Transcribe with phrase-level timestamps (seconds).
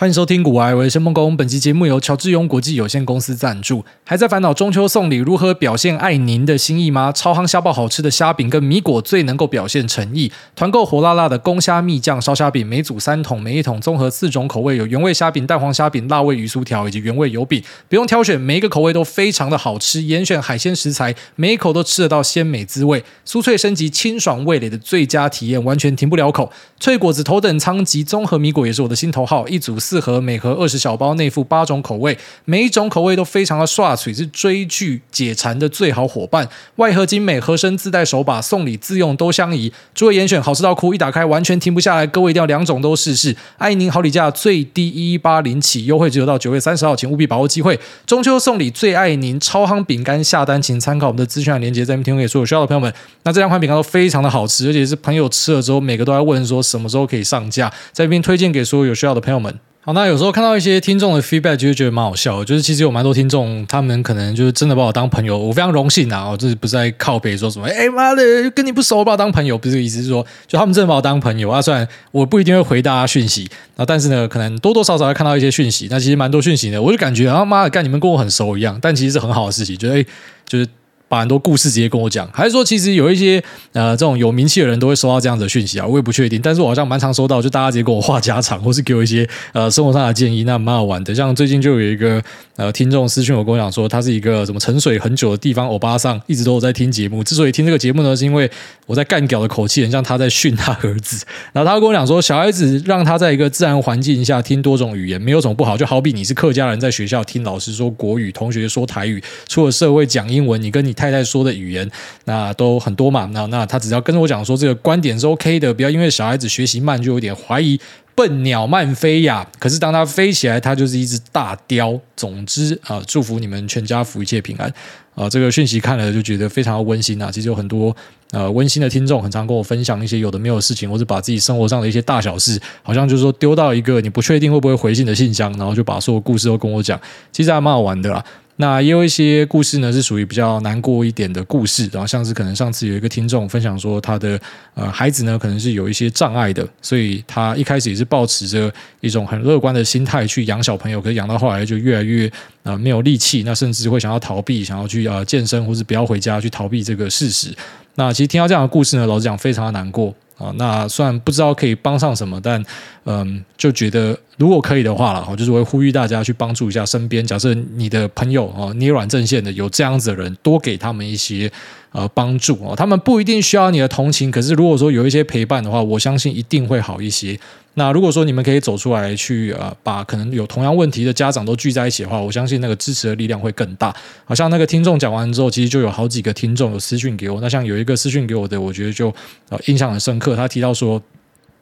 [0.00, 1.36] 欢迎收听股癌，我是谢孟恭。
[1.36, 3.84] 本期节目由乔治庸国际有限公司赞助。
[4.02, 7.12] 还在烦恼中秋送礼如何表现爱您的心意吗？
[7.12, 10.32] 超夯虾爆好吃的虾饼跟米果最能够表现诚意。
[10.56, 20.00] 团购火辣辣的公虾蜜酱烧虾饼，每组三桶，每一桶综合四种口味，有原味虾饼、蛋黄虾饼、辣味鱼酥条以及原味油饼，不用挑选，每一个口味都非常的好吃。
[20.00, 26.50] 严选海鲜食材，每一口都吃得到鲜美滋味，酥脆升级，清爽味蕾的最佳体验，完全停不了口。
[26.78, 36.48] 脆果子头等舱及综合米果也是我的心头好，一组四盒，每盒二十小包，内附八种口味，每一种口味都非常的刷嘴，是追剧解馋的最好伙伴。
[36.76, 39.72] 外盒精美，盒身自带手把，送礼自用都相宜。
[39.92, 43.34] 诸位严选，好吃到哭，一打开完全停不下来，各位一定要两种都试试。
[43.58, 47.76] 爱您好礼价最低一八零起，优惠只有到九月三十号，请务必把握机会。
[48.06, 52.04] 中秋送礼最爱您超夯饼干，下单请参考我们的资讯链接，在这边。
[52.04, 52.94] 提供给所有需要的朋友们。
[53.24, 58.20] 那这两款饼干都非常的好吃，而且是朋友吃了之后，每个都在问说什么时候可以上架，在这边。
[58.20, 59.58] 推荐给所有有需要的朋友们。
[59.82, 62.44] 好，那有时候看到一些听众的 feedback，就会觉得蛮好笑。
[62.44, 66.28] 就是其实有蛮多听众，他们可能就是真的把我当朋友，我非常荣幸啊！
[66.28, 67.66] 我这是不是在靠北说什么？
[67.66, 71.62] 哎妈的，跟你不熟，把我当朋友，不是意思，是说就他们真的把我当朋友啊。
[71.62, 75.88] 虽然我不一定会回大家讯息，啊，但是呢，可能多多少少会看到一些讯息。
[75.90, 78.78] 那其实蛮多讯息的，我就感觉啊妈的，干你们跟我很熟一样。
[78.82, 80.04] 但其实是很好的事情，觉得哎，
[80.46, 80.68] 就是。
[81.10, 85.84] 把很多故事直接跟我讲，还是说其实有一些呃这种有名气的人都会收到这样子的讯息啊？
[85.84, 91.12] 我也不确定，但是我好像蛮常收到，就大家直接跟我话家常，或是给我一些呃生活上的建议，那蛮好玩的。
[91.12, 92.22] 像最近就有一个
[92.54, 97.24] 呃听众私讯我跟我讲说，他是一个什么沉水很久的地方欧巴桑，一直都有在听节目。
[97.24, 98.48] 之所以听这个节目呢，是因为
[98.86, 101.26] 我在干屌的口气很像他在训他儿子。
[101.52, 111.90] 然后他跟我讲说，小孩子让他在一个自然环境下听多种语言没有什么不好，就好比你是客家人在学校听老师说国语，同学说台语，出了社会讲英文，你跟你太太说的语言。
[112.24, 117.80] 那都很多嘛，那那他只要跟着我讲说这个观点是 OK 的，不要因为小孩子学习慢就有点怀疑
[118.14, 119.46] 笨鸟慢飞呀。
[119.58, 121.98] 可是当他飞起来，他就是一只大雕。
[122.14, 124.70] 总之啊，祝福你们全家福一切平安
[125.14, 125.26] 啊！
[125.26, 127.30] 这个讯息看了就觉得非常的温馨啊。
[127.32, 127.96] 其实有很多
[128.32, 137.00] 呃温馨的听众，很常跟我分享一些有的没有的事情，或者把自己生活上的一些大小事，好像就是说丢到一个你不确定会不会回信的信箱，然后就把所有故事都跟我讲，
[137.32, 138.22] 其实还蛮好玩的啦。
[138.60, 144.38] 那也有一些故事呢，是属于比较难过一点的故事，然后像是可能上次有一个听众分享说，他的
[144.74, 152.30] 呃孩子呢，可能是有一些障碍的，所以他一开始也是抱持着一种很乐观的心态去养小朋友，可是养到后来就越来越
[152.62, 157.48] 呃没有力气，那甚至会想要逃避，想要去呃健身，或是不要回家去逃避这个事实。
[157.94, 160.14] 那其实听到这样的故事呢，老实讲非常的难过。
[160.40, 162.64] 啊，那虽然不知道可以帮上什么，但
[163.04, 171.50] 嗯，就觉得如果可以的话了，哈，就是会呼吁大家去帮助一下身边，假设你的朋友啊，捏软阵线的有这样子的人，多给他们一些
[171.92, 172.74] 呃帮助哦。
[172.74, 177.38] 他们不一定需要你的同情，可是如果说有一些陪伴的话，我相信一定会好一些。
[177.80, 183.90] 那如果说你们可以走出来去呃，把可能有同样问题的家长都聚在一起的话，我相信那个支持的力量会更大。
[184.26, 187.40] 好像那个听众讲完之后，其实就有好几个听众有私讯给我。
[187.40, 189.08] 那像有一个私讯给我的，我觉得就
[189.48, 190.36] 呃印象很深刻。
[190.36, 191.02] 他提到说，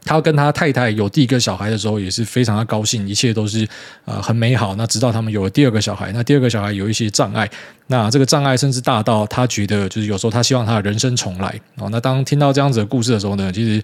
[0.04, 3.64] 他跟他太太有第一个小孩的时候，也是非常的高兴，一切都是
[4.04, 4.74] 呃很美好。
[4.74, 7.48] 那直到他们有了第二个小孩，那第二个小孩有一些障碍，
[7.86, 11.88] 那这个障碍甚至大到他觉得就是有时候他希望他的人生重来哦。
[11.92, 13.80] 那当听到这样子的故事的时候呢，其实。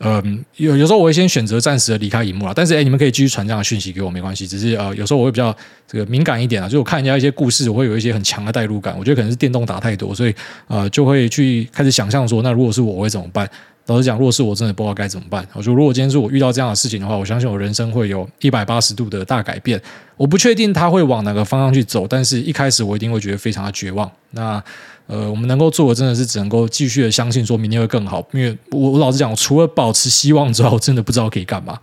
[0.00, 4.46] 嗯，有有时候我会先选择暂时的离开荧幕啦，但是诶，你们可以继续传这样的讯息给我，没关系。
[4.46, 5.56] 只是呃，有时候我会比较
[5.88, 8.94] 这个敏感一点啊，就我看人家一些故事，我会有一些很强的代入感。
[8.98, 10.34] 我觉得可能是电动打太多，所以
[10.66, 13.48] 呃，就会去开始想象说，那如果是我，我会怎么办？
[13.86, 15.46] 老实讲，如果是我，真的不知道该怎么办。
[15.54, 19.80] 我说，如果今天是我遇到这样的事情的话，我相信我人生会有一百八十度的大改变。
[20.18, 24.10] 我不确定他会往哪个方向去走，但是一开始我一定会觉得非常的绝望。
[24.32, 24.62] 那。
[25.06, 28.26] 呃，我们能够做的真的是只能够继续的相信，说明天会更好。
[28.32, 31.78] 因为我我老实讲，除了保持希望之外，我真的不知道可以干嘛。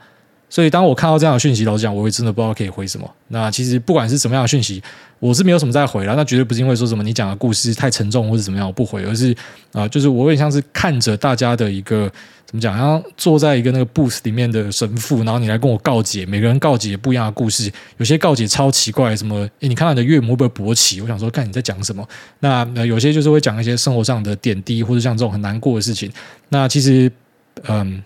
[0.54, 3.12] 所以当我看到这样的讯息，老实讲，我也真的不知道可以回什么。
[3.30, 4.80] 那其实不管是什么样的讯息，
[5.18, 6.16] 我是没有什么再回了。
[6.16, 9.36] 那绝对不是因为说什么你讲的故事太沉重或者怎么样，我不回，而是
[9.72, 12.08] 啊、就是我有点像是看着大家的一个。
[12.46, 12.78] 怎么讲？
[12.78, 19.50] 然后坐在一个那个 booth 里面的神父，然后你来跟我告解，每个人告解不一样的故事，有些告解超奇怪，什么？
[19.62, 21.02] 诶，你看到你的岳母会不会勃起？
[21.02, 22.08] 我想说，看你在讲什么？
[22.42, 26.12] 那有些就是会讲一些生活上的点滴，或者像这种很难过的事情。
[26.50, 27.12] 那其实，
[27.68, 28.04] 嗯，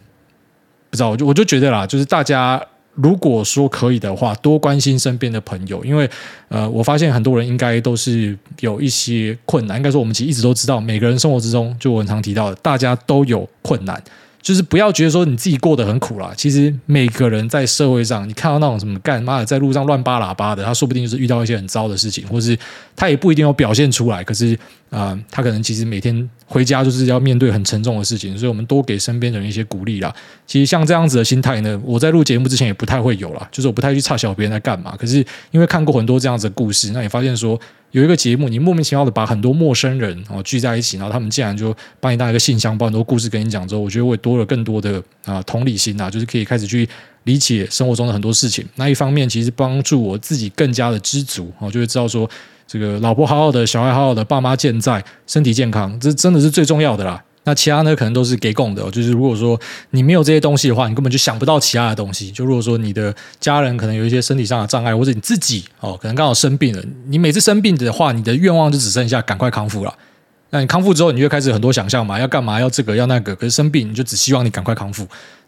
[0.89, 2.61] 不知道，我就我就觉得啦，就是大家
[2.95, 6.09] 如果说可以的话，多关心身边的朋友，因为
[6.49, 9.77] 呃，我发现很多人应该都是有一些困难。
[9.77, 14.01] 应该说，我们其实一直都知道，每个人生活之中，就我很常提到的，大家都有困难。
[14.39, 22.57] 就是不要觉得说你自己过得很苦啦，其实每个人在社会上，你看到那种什么干妈的在路上乱扒喇叭的，他说不定就是遇到一些很糟的事情，或是
[22.97, 24.55] 他也不一定有表现出来，可是
[24.89, 30.11] 啊、呃，他可能其实每天回家就是要面对很沉重的事情，所以我们多给身边人一些鼓励啦。
[30.47, 34.95] 其实像这样子的心态呢，我在录节目之前也不太会有啦，就是我不太去插小别人在干嘛。
[34.97, 37.59] 可是因为看过很多这样子的故事，那你发现说
[37.91, 46.89] 有一个节目，你莫名其妙的把很多陌生人哦聚在一起，然后他们竟然就把你当一个信箱，把很多故事跟你讲之后，我觉得我也多了更多的啊同理心啊，就是可以开始去
[47.25, 48.65] 理解生活中的很多事情。
[48.73, 52.27] 那一方面其实帮助我自己更加的知足我，就会知道说。
[52.67, 57.23] 这个老婆好好的，小孩好好的，爸妈健在，身体健康，这真的是最重要的啦。
[57.45, 58.83] 那其他呢，可能都是给供的。
[58.91, 59.57] 就是如果说
[59.91, 62.29] 你没有这些东西的话，你根本就想不到其他的东西。
[62.29, 69.95] 就如果说你的家人可能有一些身体上的障碍，或者你自己哦，可能刚好生病了，你每次生病的话，你的愿望就只剩下赶快康复了。
[70.49, 73.33] 那你康复之后，你就开始很多想象嘛，要干嘛，要这个，要那个。
[73.33, 75.07] 可是生病，你就只希望你赶快康复。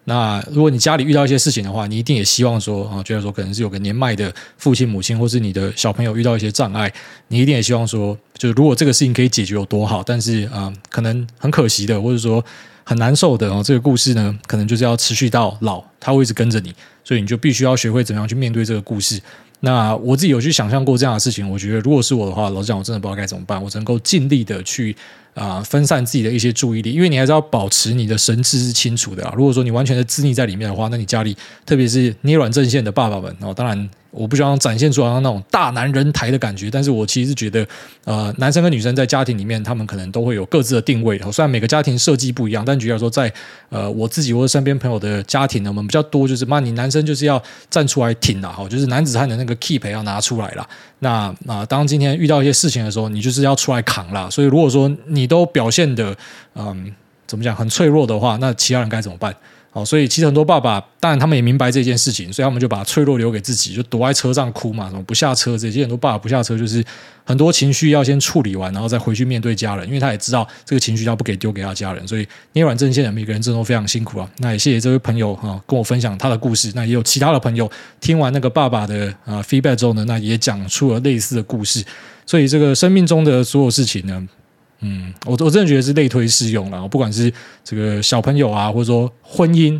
[0.09, 6.91] 那如果你家里遇到一些事情的话，你一定也希望说啊，觉得说可能是有个年迈的父亲母亲，或是你的小朋友遇到一些障碍，
[7.27, 10.01] 你一定也希望说，就是如果这个事情可以解决有多好。
[10.01, 12.43] 但是啊，可能很可惜的，或者说
[12.83, 16.73] 很难受的哦，这个故事呢，可能就是要持续到老，他会一直跟着你，
[17.03, 19.21] 所以你就必须要学会怎么样去面对这个故事。
[19.59, 23.61] 那我自己有去想象过这样的事情，我觉得如果是我的话，老实讲，我真的不知道该怎么办。
[23.61, 24.95] 我只能够尽力的去
[25.39, 29.33] 啊、分散自己的一些注意力，因为你还是要保持你的神志是清楚的啊。
[29.37, 33.89] 如果说你完全的自溺在里面的话，那你家里特别是捏软阵线的爸爸们哦，当然。
[34.11, 37.63] 我不希望展现出来那种大男人台的感觉，但是我其实是觉得，
[38.05, 41.19] 呃，男生跟女生在家庭里面，他们可能都会有各自的定位。
[41.31, 43.31] 虽然每个家庭设计不一样，但举例说，在
[43.69, 47.39] 呃我自己或者身边朋友的家庭呢，我们比较多就是，妈，你男生就是要
[47.69, 50.67] 站出来挺啦，哈，就是男子汉的那个 keep 要拿出来啦。
[50.99, 54.29] 那啊、当今天遇到一些事情的时候，你就是要出来扛啦。
[54.29, 56.15] 所以如果说你都表现的，
[56.55, 56.93] 嗯、
[57.25, 59.33] 怎么讲，很脆弱的话，那其他人该怎么办？
[59.71, 65.81] 好，所以其实很多爸爸，当然他们也明白这件事情，所以他们就把脆弱留给自己，就躲在车上哭嘛，什么不下车这些。
[65.81, 66.83] 很多爸爸不下车，就是
[67.23, 74.27] 很多情绪要先处理完，然后再回去面对家人，因为他也知道这个情绪要不给丢给他家人，所以捏软阵线的每个人真的都非常辛苦啊。
[74.39, 76.71] 那也谢谢这位朋友哈，跟我分享他的故事。
[76.73, 77.69] 那也有其他的朋友
[78.01, 81.85] 听完那个爸爸的啊 feedback 之后呢，那也讲出了类似的故事。
[82.25, 84.27] 所以这个生命中的所有事情呢。
[84.81, 87.31] 嗯，我我真的觉得是类推适用了，不管是
[87.63, 89.79] 这个小朋友啊，或者说婚姻，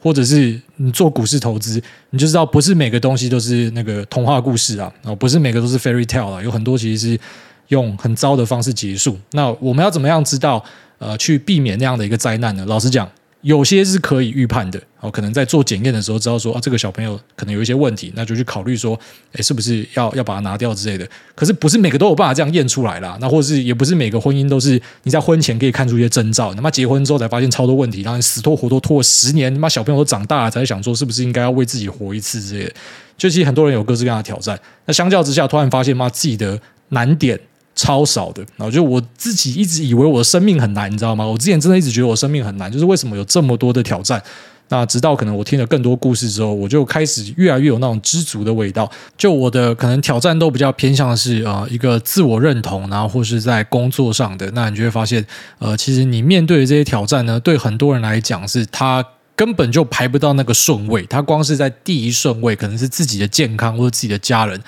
[0.00, 7.18] 或者是你做股市投资，你就知道不是每个东西都是那个童话故事啊，哦，不是每个都是 fairy tale 啊，有很多其实是
[7.68, 9.18] 用很糟的方式结束。
[9.32, 10.62] 那我们要怎么样知道
[10.98, 12.64] 呃去避免那样的一个灾难呢？
[12.66, 13.10] 老实讲。
[13.44, 18.98] 有些是可以预判的，哦，可能在做检验的时候知道说啊，这个小朋友可能有一些问题，那就去考虑说，
[19.32, 21.06] 诶，是不是要要把它拿掉之类的。
[21.34, 32.72] 可是不是每个都有办法这样验出来啦，那或者是也不是每个婚姻都是你在婚前可以看出一些征兆，他妈结婚之后才发现超多问题，然后死拖活拖拖了十年，他妈小朋友都长大了才想说是不是应该要为自己活一次之类的。
[33.18, 36.58] 就其实很多人有各式各样的挑战，那相较之下，突然发现妈自己的
[36.88, 37.38] 难点。
[37.74, 41.26] 超少的，然后就我自己一直以为我的生命很难，你知道吗？
[41.26, 44.22] 我之前真的一直觉得我生命很难，就是为什么有这么多的挑战？
[44.70, 48.90] 那直到可能我听了更多故事之后，我就开始越来越有那种知足的味道。
[49.16, 55.24] 就我的可能挑战都比较偏向是呃一个自我认同，然后或是在工作上的，那你就会发现，
[55.58, 59.04] 呃，其实你面对的这些挑战呢，对很多人来讲是他
[59.36, 64.58] 根本就排不到那个顺位，他光是在第一顺位，可能是自己的健康或者自己的家人。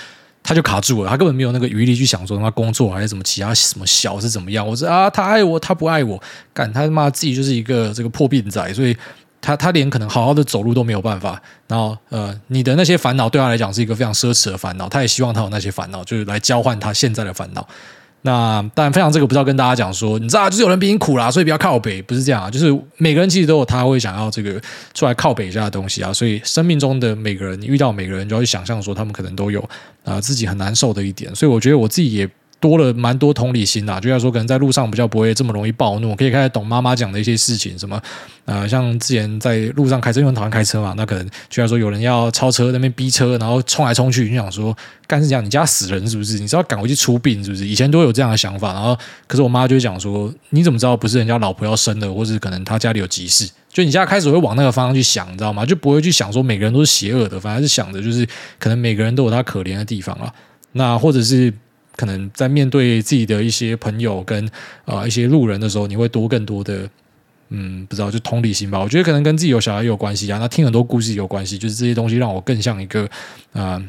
[0.46, 4.64] 他就卡住了，他根本没有那个余力去想说他工作还是什么其他什么小是怎么样。
[4.64, 6.22] 我说啊，他爱我，他不爱我，
[6.54, 8.96] 干他妈自己就是一个这个破病仔，所以
[9.40, 11.43] 他他连可能好好的走路都没有办法。
[11.66, 17.67] 然后呃，你的那些烦恼对他来讲是一个非常奢侈的烦恼，他也希望他有那些烦恼，就是来交换他现在的烦恼。
[18.26, 22.50] 那当然，分享这个不是要跟大家讲说，你知道，就是有人比你苦啦，所以不要靠北，不是这样啊。
[22.50, 24.60] 就是每个人其实都有他会想要这个
[24.92, 26.12] 出来靠北一下的东西啊。
[26.12, 29.66] 所以生命中的每个人，你遇到每个人，就要去想象说，他们可能都有
[30.04, 31.34] 啊、自己很难受的一点。
[31.34, 32.28] 所以我觉得我自己也。
[32.67, 38.01] 多了蛮多同理心呐，就像说可能在路上比较不会这么容易暴怒，可以开始懂妈妈讲的一些事情，什么
[38.44, 46.39] 啊、像之前在路上开车，因为讨厌开车嘛，那可能就像说有人要超车那边逼车，然后冲来冲去，你想说干是这样，你家死人是不是？
[46.39, 47.65] 你是要赶回去出殡是不是？
[47.67, 48.96] 以前都有这样的想法，然后
[49.29, 53.49] 可是我妈就会讲说，你怎么知道不是人家老婆要生的，或是可能他家里有急事？
[53.73, 55.65] 就你现在开始会往那个方向去想，你知道吗？
[55.65, 58.27] 就不会去想说每个人都是邪恶的，反而是想着就是
[58.58, 60.32] 可能每个人都有他可怜的地方啊，
[60.73, 61.53] 那或者是。
[61.96, 64.46] 可能在面对自己的一些朋友跟
[64.84, 66.88] 啊、呃、一些路人的时候，你会多更多的
[67.48, 68.79] 嗯，不知道就同理心吧。
[68.79, 70.38] 我觉得可能跟自己有小孩有关系啊。
[70.38, 73.08] 那听很多故事有关系，就是这些东西让我更像一个
[73.53, 73.81] 啊、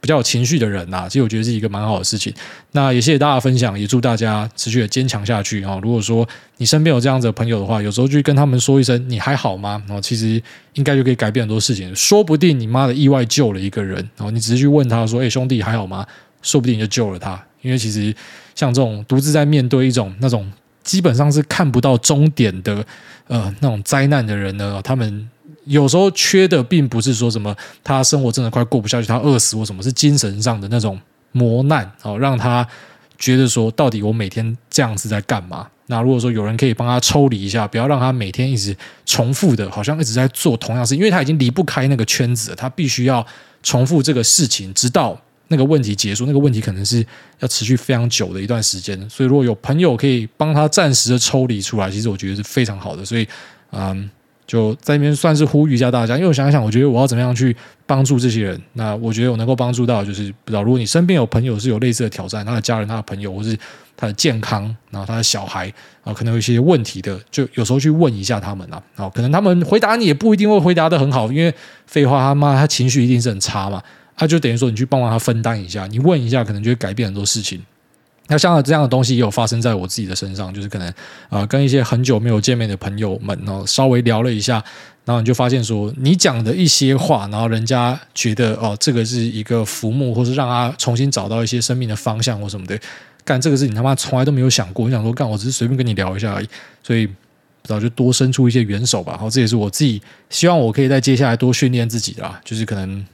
[0.00, 1.08] 比较有情绪的人呐、啊。
[1.08, 2.32] 其实我觉得是一个蛮好的事情。
[2.72, 5.80] 那也谢谢大家分享，也祝大家持续的坚强下去啊。
[5.82, 10.40] 如果说你身边有这样子的朋友的话，有时候去跟他们说一声“你还好吗”，然后其实
[10.74, 11.96] 应该就可以改变很多事情。
[11.96, 16.06] 说不定你妈的意外救了一个人，然后你只是去问他说：“哎，兄弟还好吗？”
[16.44, 18.14] 说不定就救了他，因为其实
[18.54, 20.48] 像这种独自在面对一种那种
[20.84, 22.86] 基本上是看不到终点的，
[23.26, 25.28] 呃，那种灾难的人呢，他们
[25.64, 31.00] 有时候缺的并不是说什么他生活真的快过不下去，他饿死或什么，是精神上的那种
[31.32, 32.68] 磨难哦，让他
[33.18, 35.66] 觉得说，到底我每天这样子在干嘛？
[35.86, 43.26] 那如果说有人可以帮他抽离一下，不要让他每天一直重复的，好像一直在做同样事，因为他已经离不开那个圈子，他必须要
[43.62, 45.18] 重复这个事情，直到。
[45.48, 47.04] 那个问题结束，那个问题可能是
[47.40, 53.04] 要持续非常久的一段时间，所以如果有朋友可以帮他暂时的抽离出来，其实我觉得是非常好的。
[53.04, 53.28] 所以，
[53.72, 54.10] 嗯，
[54.46, 57.54] 就在那边算是呼吁一下大家，因为我想想，我觉得我要怎么样去
[57.86, 58.60] 帮助这些人？
[58.72, 63.56] 那我觉得我能够帮助到，就是不知道如果你身边有朋友是有类似的挑战，他的家人、他的朋友，或是
[63.96, 65.72] 他的健康，然后他的小孩
[66.02, 71.54] 啊，可能有一些问题的，就有时候去问一下他们啊，然后可能他们回答你也不一定会回答得很好，因为
[71.86, 73.82] 废话他妈他情绪一定是很差嘛。
[74.16, 77.60] 他、就等于说，你去帮忙他分担一下，你问一下，可能就会改变很多事情。
[78.28, 80.90] 那像这样的东西也有发生在我自己的身上，就是可能
[81.28, 84.64] 啊、跟一些很久没有见面的朋友们哦，稍微聊了一下，
[85.04, 92.78] 然后你就发现说，你讲的一些话，然后人家觉得哦，这个是一个浮木，或是让他重新找到一些生命的方向或什么的。
[93.26, 96.48] 干这个事情他妈从来都没有想过，你想说干，我只是随便跟你聊一下而已。
[96.82, 97.12] 所以不
[97.64, 99.12] 知道就多伸出一些援手吧。
[99.12, 103.04] 然后这也是我自己希望我可以在接下来多训练自己的啦，就是可能。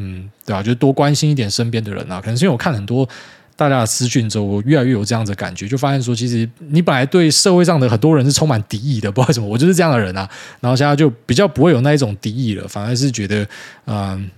[0.00, 0.62] 嗯，对啊？
[0.62, 2.20] 就多关心一点身边的人啊。
[2.20, 3.06] 可能是因为我看很多
[3.54, 10.26] 大家的私讯之后，我越来越有这样子的感觉，就发现说，其实你本来对社会上的很多人是充满敌意的，不知道为什么，我就是这样的人啊。
[10.60, 13.46] 然后现在就比较不会有那一种敌意了，反而是觉得，
[13.84, 14.30] 嗯，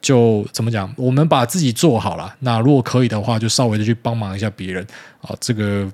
[0.00, 2.34] 就怎么讲，我们把自己做好了。
[2.40, 4.84] 那如果可以的话，就稍微的去帮忙一下别人
[5.20, 5.30] 啊。
[5.38, 5.88] 这个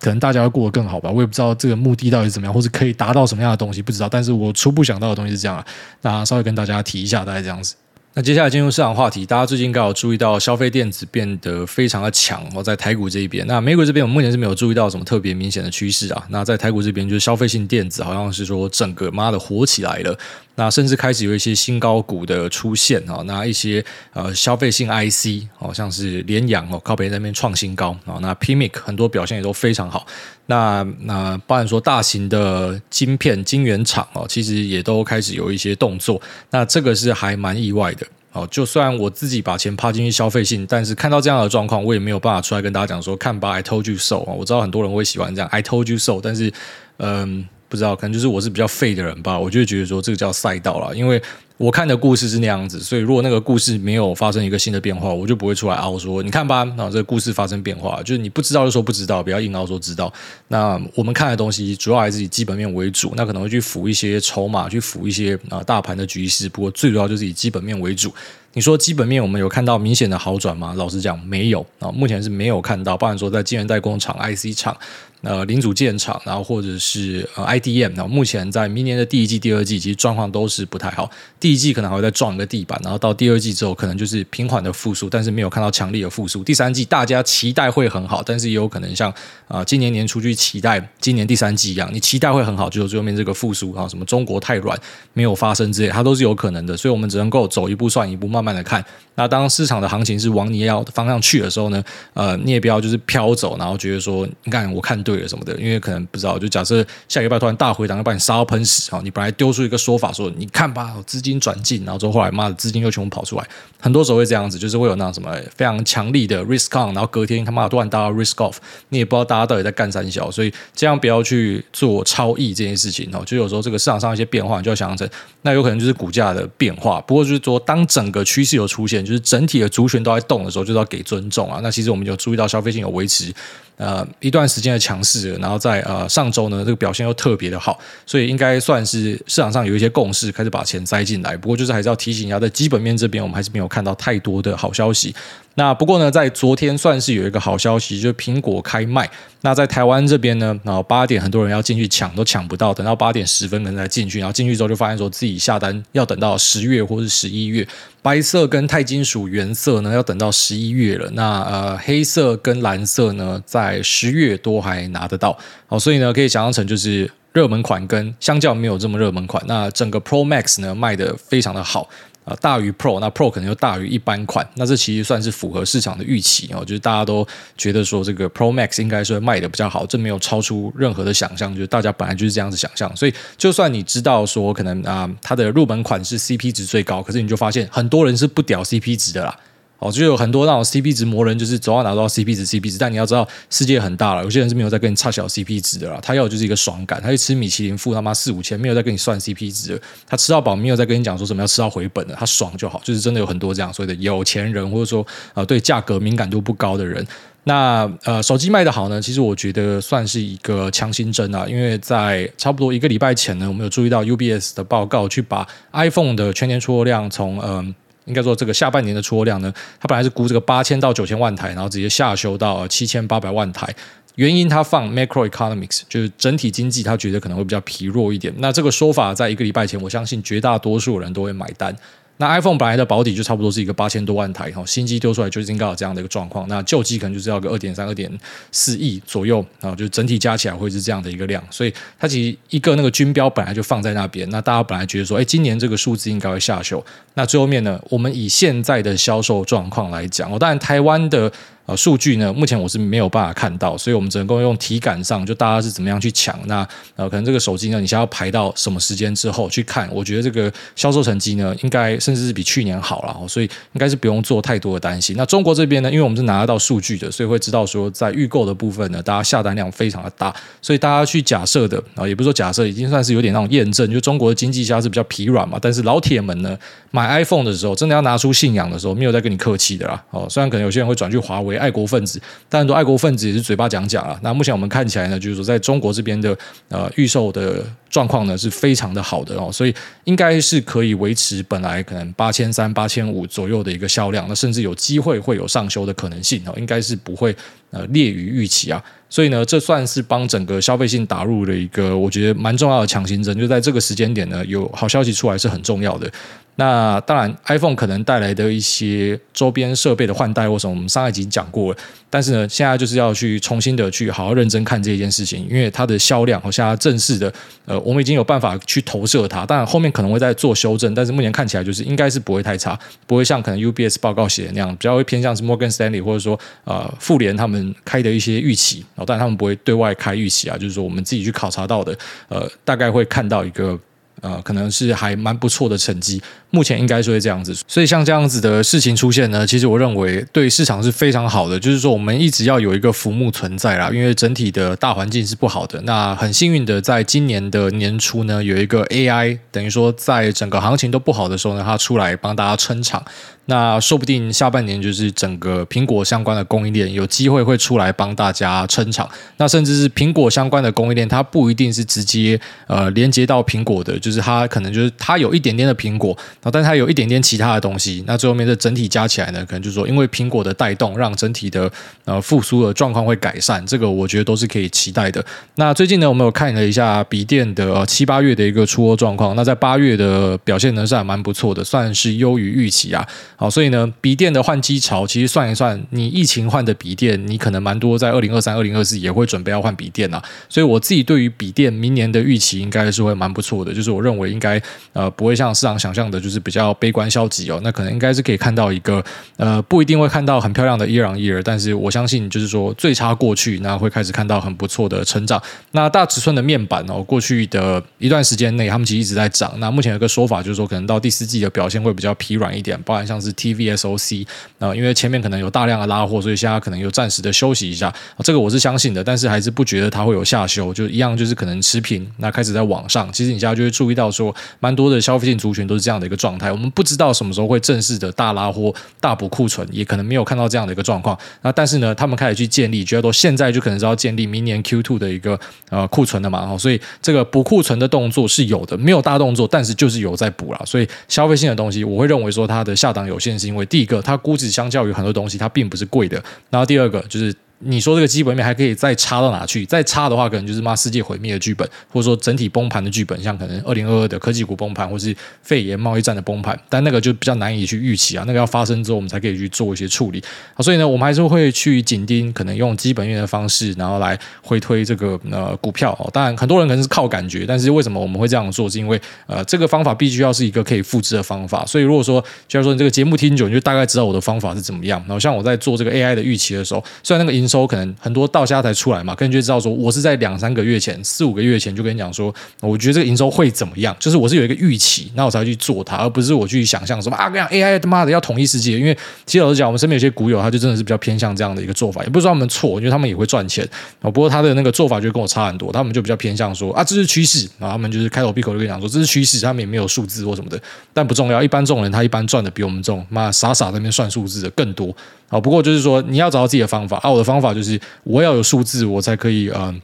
[0.00, 1.10] 可能大家会过得更好吧。
[1.10, 4.08] 我也不知道这个目的到底是怎么样，或是可以达到什么样的东西，不知道。
[4.08, 5.66] 但是我初步想到的东西是这样啊。
[6.00, 7.74] 那稍微跟大家提一下，大概这样子。
[8.14, 16.22] 那接下来进入市场话题，大家最近刚好注意到消费电子变得非常的强哦，在台股这一边，那美股这边我目前是没有注意到什么特别明显的趋势啊。
[16.28, 20.18] 那在台股这边，就是消费性电子好像是说整个妈的火起来了，
[20.54, 30.06] 那甚至开始有一些新高股的出现啊，那一些呃消费性 IC 哦，像是联阳哦，靠北那边创新高啊，那 PMIC 很多表现也都非常好。
[30.46, 36.20] 那那包含说大型的晶片晶圆厂哦，其实也都开始有一些动作。
[36.50, 38.46] 那这个是还蛮意外的哦。
[38.50, 44.18] 就算我自己把钱趴进去消费性，但是看到这样的状况，我也没有办法出来跟大家讲说看吧，I told you so。
[44.18, 46.20] 我知道很多人会喜欢这样，I told you so。
[46.22, 46.52] 但是
[46.98, 51.20] 嗯，不知道可能就是我是比较废的人吧，我就会觉得说这个叫赛道了，因为。
[51.58, 60.12] 我看的故事是那样子，所以如果那个故事没有发生一个新的变化，我就不会出来凹说，你看吧，那这个故事发生变化，就是你不知道就说不知道，不要硬凹说知道。
[60.48, 68.12] 那我们看的东西主要还是以基本面为主，那可能会去辅一些筹码，去辅一些啊大盘的局势，不过最主要就是以基本面为主。
[68.54, 70.74] 你说基本面我们有看到明显的好转吗？
[70.76, 72.96] 老实讲没有啊，目前是没有看到。
[72.96, 74.76] 不然说在晶圆代工厂、IC 厂、
[75.22, 81.10] 呃零组件厂，然后或者是呃 IDM，然后目前在明年的第一季、第二季，其实状况都是不太好。
[81.40, 86.44] 第一季可能还会再撞一个地板，然后到第二季之后，可能就是平缓的复苏，但是没有看到强力的复苏。
[86.44, 89.12] 第三季大家期待会很好，但是也有可能像
[89.48, 94.78] 啊、今年年初去期待今年第三季一样，你期待会很好，就最后面这个复苏啊，什么中国太软
[95.12, 96.74] 没有发生之类，它都是有可能的。
[96.76, 98.82] 所以我们只能够走一步算一步，慢慢的看。
[99.14, 113.46] 那当市场的行情是往你要的方向去的时候呢，呃，你也不要就是飘走，然后觉得说，你看我看对了什么的，因为可能不知道，就假设下礼拜突然大回档要把你杀到喷死啊，你本来丢出一个说法说，你看吧，资金转进，然后之后后来妈的资金又全部跑出来，
[113.80, 118.54] 很多时候会这样子，就是会有那种什么非常强力的 risk on，然后隔天他妈突然大到 risk off，
[118.88, 125.08] 你也不知道大家到底在干三小，所以这样不要去做超亿这件事情哦，就有时候这个市场上一些变化，你就要想象成，
[125.42, 129.02] 那有可能就是股价的变化，不过就是说当整个趋势有出现。
[129.02, 131.58] 就是整体的族群都在动的时候，就是要给尊重啊。
[131.62, 133.32] 那其实我们有注意到消费性有维持
[133.82, 141.36] 呃一段时间的强势，然后在呃上周呢，这个表现又特别的好，所以应该算是市场上有一些共识，开始把钱塞进来。
[141.36, 145.14] 不过就是还是要提醒一下，在基本面这边，我们还是没有看到太多的好消息。
[145.54, 149.10] 那不过呢，在昨天算是有一个好消息，就是苹果开卖。
[149.42, 157.66] 那在台湾这边呢，然后八点很多人要进去抢，都抢不到，等到八点十分可能才进去，然后进去之后就发现说自己下单要等到十月或是十一月，
[158.00, 161.10] 白色跟钛金属原色呢要等到十一月了。
[161.12, 165.36] 那呃黑色跟蓝色呢，在十月多还拿得到。
[165.66, 171.88] 好，所以呢可以想象成就是热门款跟相较没有这么热门款，那整个 Pro Max 呢卖得非常的好。
[172.24, 177.26] 啊，大于 Pro，那 Pro 可能又大于一般款，那这其实算是符合市场的预期哦，就是大家都
[177.58, 189.36] 觉得说这个 Pro Max 应该是会卖的比较好，这没有超出任何的想象，就是大家本来就是这样子想象，所以就算你知道说可能啊，它的入门款是 CP 值最高，可是你就发现很多人是不屌 CP 值的啦。
[189.82, 192.78] 哦，就有很多那种 CP 值魔人，就是总要拿到 CP 值 CP 值。
[192.78, 195.98] 但你要知道，世界很大了，有些人是没有在跟你差小 CP 值的啦。
[196.02, 199.80] 他要的就是一个爽感，他去吃米其林付他妈四五千，没有在跟你算 CP 值。
[200.06, 202.80] 他吃到饱，没有在跟你讲说什么要吃到回本的，他爽就好。
[202.84, 207.04] 就是真的有很多这样所谓的有钱人，或者说呃对价格敏感度不高的人。
[207.44, 217.74] 那呃，手机卖得好呢，其实我觉得算是一个强心针啊，因为在差不多一个礼拜前呢，我们有注意到 UBS 的报告，去把 iPhone 的全年出货量从嗯、
[218.06, 223.74] 应该说这个下半年的出货量呢，它本来是估这个八千到九千万台，然后直接下修到七千八百万台。
[224.16, 228.32] 原因它放 macroeconomics，就是整体经济，他觉得可能会比较疲弱一点。
[228.38, 231.74] 那这个说法在一个礼拜前，我相信绝大多数人都会买单。
[232.22, 236.46] 那 iPhone 本来的保底就差不多是一个八千多万台哈，新机丢出来就是应该有这样的一个状况。
[236.46, 238.08] 那旧机可能就是要个二点三、二点
[238.52, 241.42] 四亿左右啊，就整体加起来会是这样的一个量。
[241.50, 244.28] 所以它其实一个那个军标本来就放在那边。
[244.30, 246.84] 那大家本来觉得说，哎，今年这个数字应该会下修。
[247.14, 251.32] 那最后面呢，我们以现在的销售状况来讲，哦，当然台湾的。
[251.66, 256.36] 呃，数据呢，目前我是没有办法看到，所以我们只能够用体感上，就大家是怎么样去抢。
[256.46, 256.66] 那
[256.96, 259.88] 呃，可能这个手机呢，你想要排到什么时间之后去看？
[259.92, 265.16] 我觉得这个销售成绩呢，应该甚至是比去年好了，所以应该是不用做太多的担心。
[265.16, 275.58] 那中国这边呢，因为我们是拿得到数据的，所以会知道说，在预购的部分呢，大家下单量非常的大，所以大家去假设的啊，也不是说假设，已经算是有点那种验证，就中国的经济现在是比较疲软嘛。
[275.62, 276.58] 但是老铁们呢，
[276.90, 280.02] 买 iPhone 的时候，真的要拿出信仰的时候，没有在跟你客气的啦。
[280.10, 282.20] 哦，虽然可能有些人会转去华为，爱国分子。
[282.48, 284.18] 但很多爱国分子也是嘴巴讲讲啊。
[284.22, 286.36] 那目前我们看起来呢，就是说在中国这边的
[286.68, 297.36] 呃预售的状况呢是非常的好的哦，所以应该是可以维持本来可能八千三、八千五左右的一个销量，那甚至有机会会有上修的可能性哦，应该是不会
[297.70, 298.82] 呃劣于预期啊。
[299.10, 306.10] 所以呢，这算是帮整个消费性打入了一个我觉得蛮重要的强心针，就在这个时间点呢，有好消息出来是很重要的。
[306.56, 311.78] 那当然，iPhone 可能带来的一些周边设备的换代或什么，我们上一集讲过了。
[312.10, 317.32] 但是呢，现在就是要去重新的去好好认真看这件事情，因为它的销量和现在正式的，
[317.64, 319.44] 呃，我们已经有办法去投射它。
[319.44, 328.78] 当然后面可能会再做修正，但是目前看起来就是应该是不会太差，不会像可能 UBS 报告写的那样，比较会偏向是 Morgan Stanley 或者说呃富联他们开的一些预期。
[328.94, 331.96] 然后，但他们不会对外开预期啊，就是说我们自己去考察到的，
[332.28, 333.78] 呃，大概会看到一个。
[334.22, 337.54] 呃，可能是还蛮不错的成绩，目前应该是会这样子。
[337.68, 341.60] 所以像这样子的事情出现呢，其实我认为对市场是非常好的。
[341.60, 345.80] 就是说，我们一直要有一个浮木存在啦，因为整体的大环境是不好的。
[345.82, 353.04] 那很幸运的，在今年的年初呢，有一个 AI，等于说在整个行情都不好的时候呢，它出来帮大家撑场。
[353.46, 359.08] 那说不定下半年就是整个苹果相关的供应链有机会会出来帮大家撑场。
[359.36, 366.16] 那甚至是苹果相关的供应链，它不一定是直接呃连接到苹果的，就是它可能就是它有一点点的苹果，
[366.52, 368.04] 但它有一点点其他的东西。
[368.06, 371.70] 那最后面的整体加起来呢，可能就是说因为苹果的带动，让整体的
[372.04, 373.64] 呃复苏的状况会改善。
[373.66, 375.24] 这个我觉得都是可以期待的。
[375.56, 379.34] 那最近呢，我们有看了一下笔电的七八月的一个出货状况。
[379.34, 383.04] 那在八月的表现呢是还蛮不错的，算是优于预期啊。
[383.42, 390.22] 好，所以呢，笔电的换机潮，其实算一算，你疫情换的笔电，你可能蛮多，在二零二三、二零二四也会准备要换笔电啊。
[390.48, 393.74] 所以我自己对于笔电明年的预期，应该是会蛮不错的。
[393.74, 397.60] 就是我认为应该呃不会像市场想象的，就是比较悲观消极哦。
[397.64, 399.04] 那可能应该是可以看到一个
[399.38, 405.42] 呃不一定会看到很漂亮的 year on year，但是我相信就是说最差过去，那会开始看到很不错的成长。
[405.72, 409.52] 那大尺寸的面板哦，过去的一段时间内，他们其实一直在涨。
[409.58, 413.31] 那目前有个说法就是说，可能到第四季的表现会比较疲软一点，包含像是。
[413.34, 414.26] TVSOC
[414.58, 417.92] 啊，因为前面可能有大量的拉货，所以现在可能又暂时的休息一下，
[418.24, 423.12] 这个我是相信的，但是还是不觉得它会有下修，就一样就是可能持平，那开始在往上。
[423.12, 426.50] 其实你现在就会注意到说，蛮多的消费性族群都是这样的一个状态。
[426.50, 431.18] 我们不知道什么时候会正式的大拉货、大补库存，也可能没有看到这样的一个状况。
[431.42, 435.38] 那但是呢，他们开始去建立，觉得说现在就可能是要建立明年 Q two 的一个
[435.70, 440.60] 呃库存的嘛，所以这个补库存的动作是有的，没有大动作，但是就是有在补了。
[440.64, 446.16] 所以消费性的东西，我会认为说它的下档有有限，是因为第一个，它估值相较于很多东西，它并不是贵的。
[446.50, 447.34] 然后第二个就是。
[447.64, 449.64] 你说这个基本面还可以再差到哪去？
[449.66, 456.58] 再差的话，可能就是妈世界毁灭的剧本，或者说整体崩盘的剧本，像可能二零二二的科技股崩盘，或是肺炎贸易战的崩盘。
[456.68, 460.22] 但那个就比较难以去预期啊，那个要发生之后，我们才可以去做一些处理。
[460.58, 465.92] 所以呢，我们还是会去紧盯，可能用基本面的方式，然后来回推这个呃股票。
[466.00, 468.68] 哦，当然很多人可能是靠感觉，但是为什么我们会这样做？
[468.68, 471.64] 是因为呃这个方法必须要是一个可以复制的方法。
[471.66, 474.98] 所以如果说，假如说你这个节目听久，你就大概知道我的方法是怎么样。
[475.06, 488.78] 然后像我在做这个 AI 的预期的时候，虽然那个营收可能很多到现在才出来嘛，跟你就知道说，我是在两三个月前、四五个月前就跟你讲说，我觉得这个营收会怎么样，就是我是有一个预期，那我才去做它，而不是我去想象什么啊，跟你讲 AI 他妈的要统一世界。
[488.78, 493.68] 因为其实老实讲，我们身边有些股友，他就真的是比较偏向这样的一个做法，也不是说他们错，因为他们也会赚钱
[494.00, 494.10] 啊。
[494.10, 500.58] 不过他的那个做法就跟我差很多，他们就比较偏向说啊，这是趋势，然后他们就是开口闭口就跟你讲说这是趋势，他们也没有数字或什么的，
[500.94, 501.42] 但不重要。
[501.42, 504.94] 一般这种人他一般赚的比我们这种妈傻傻在那边算数字的更多。
[505.28, 507.10] 好，不过就是说，你要找到自己的方法啊。
[507.10, 509.82] 我的方法就是，我要有数字，我才可以嗯。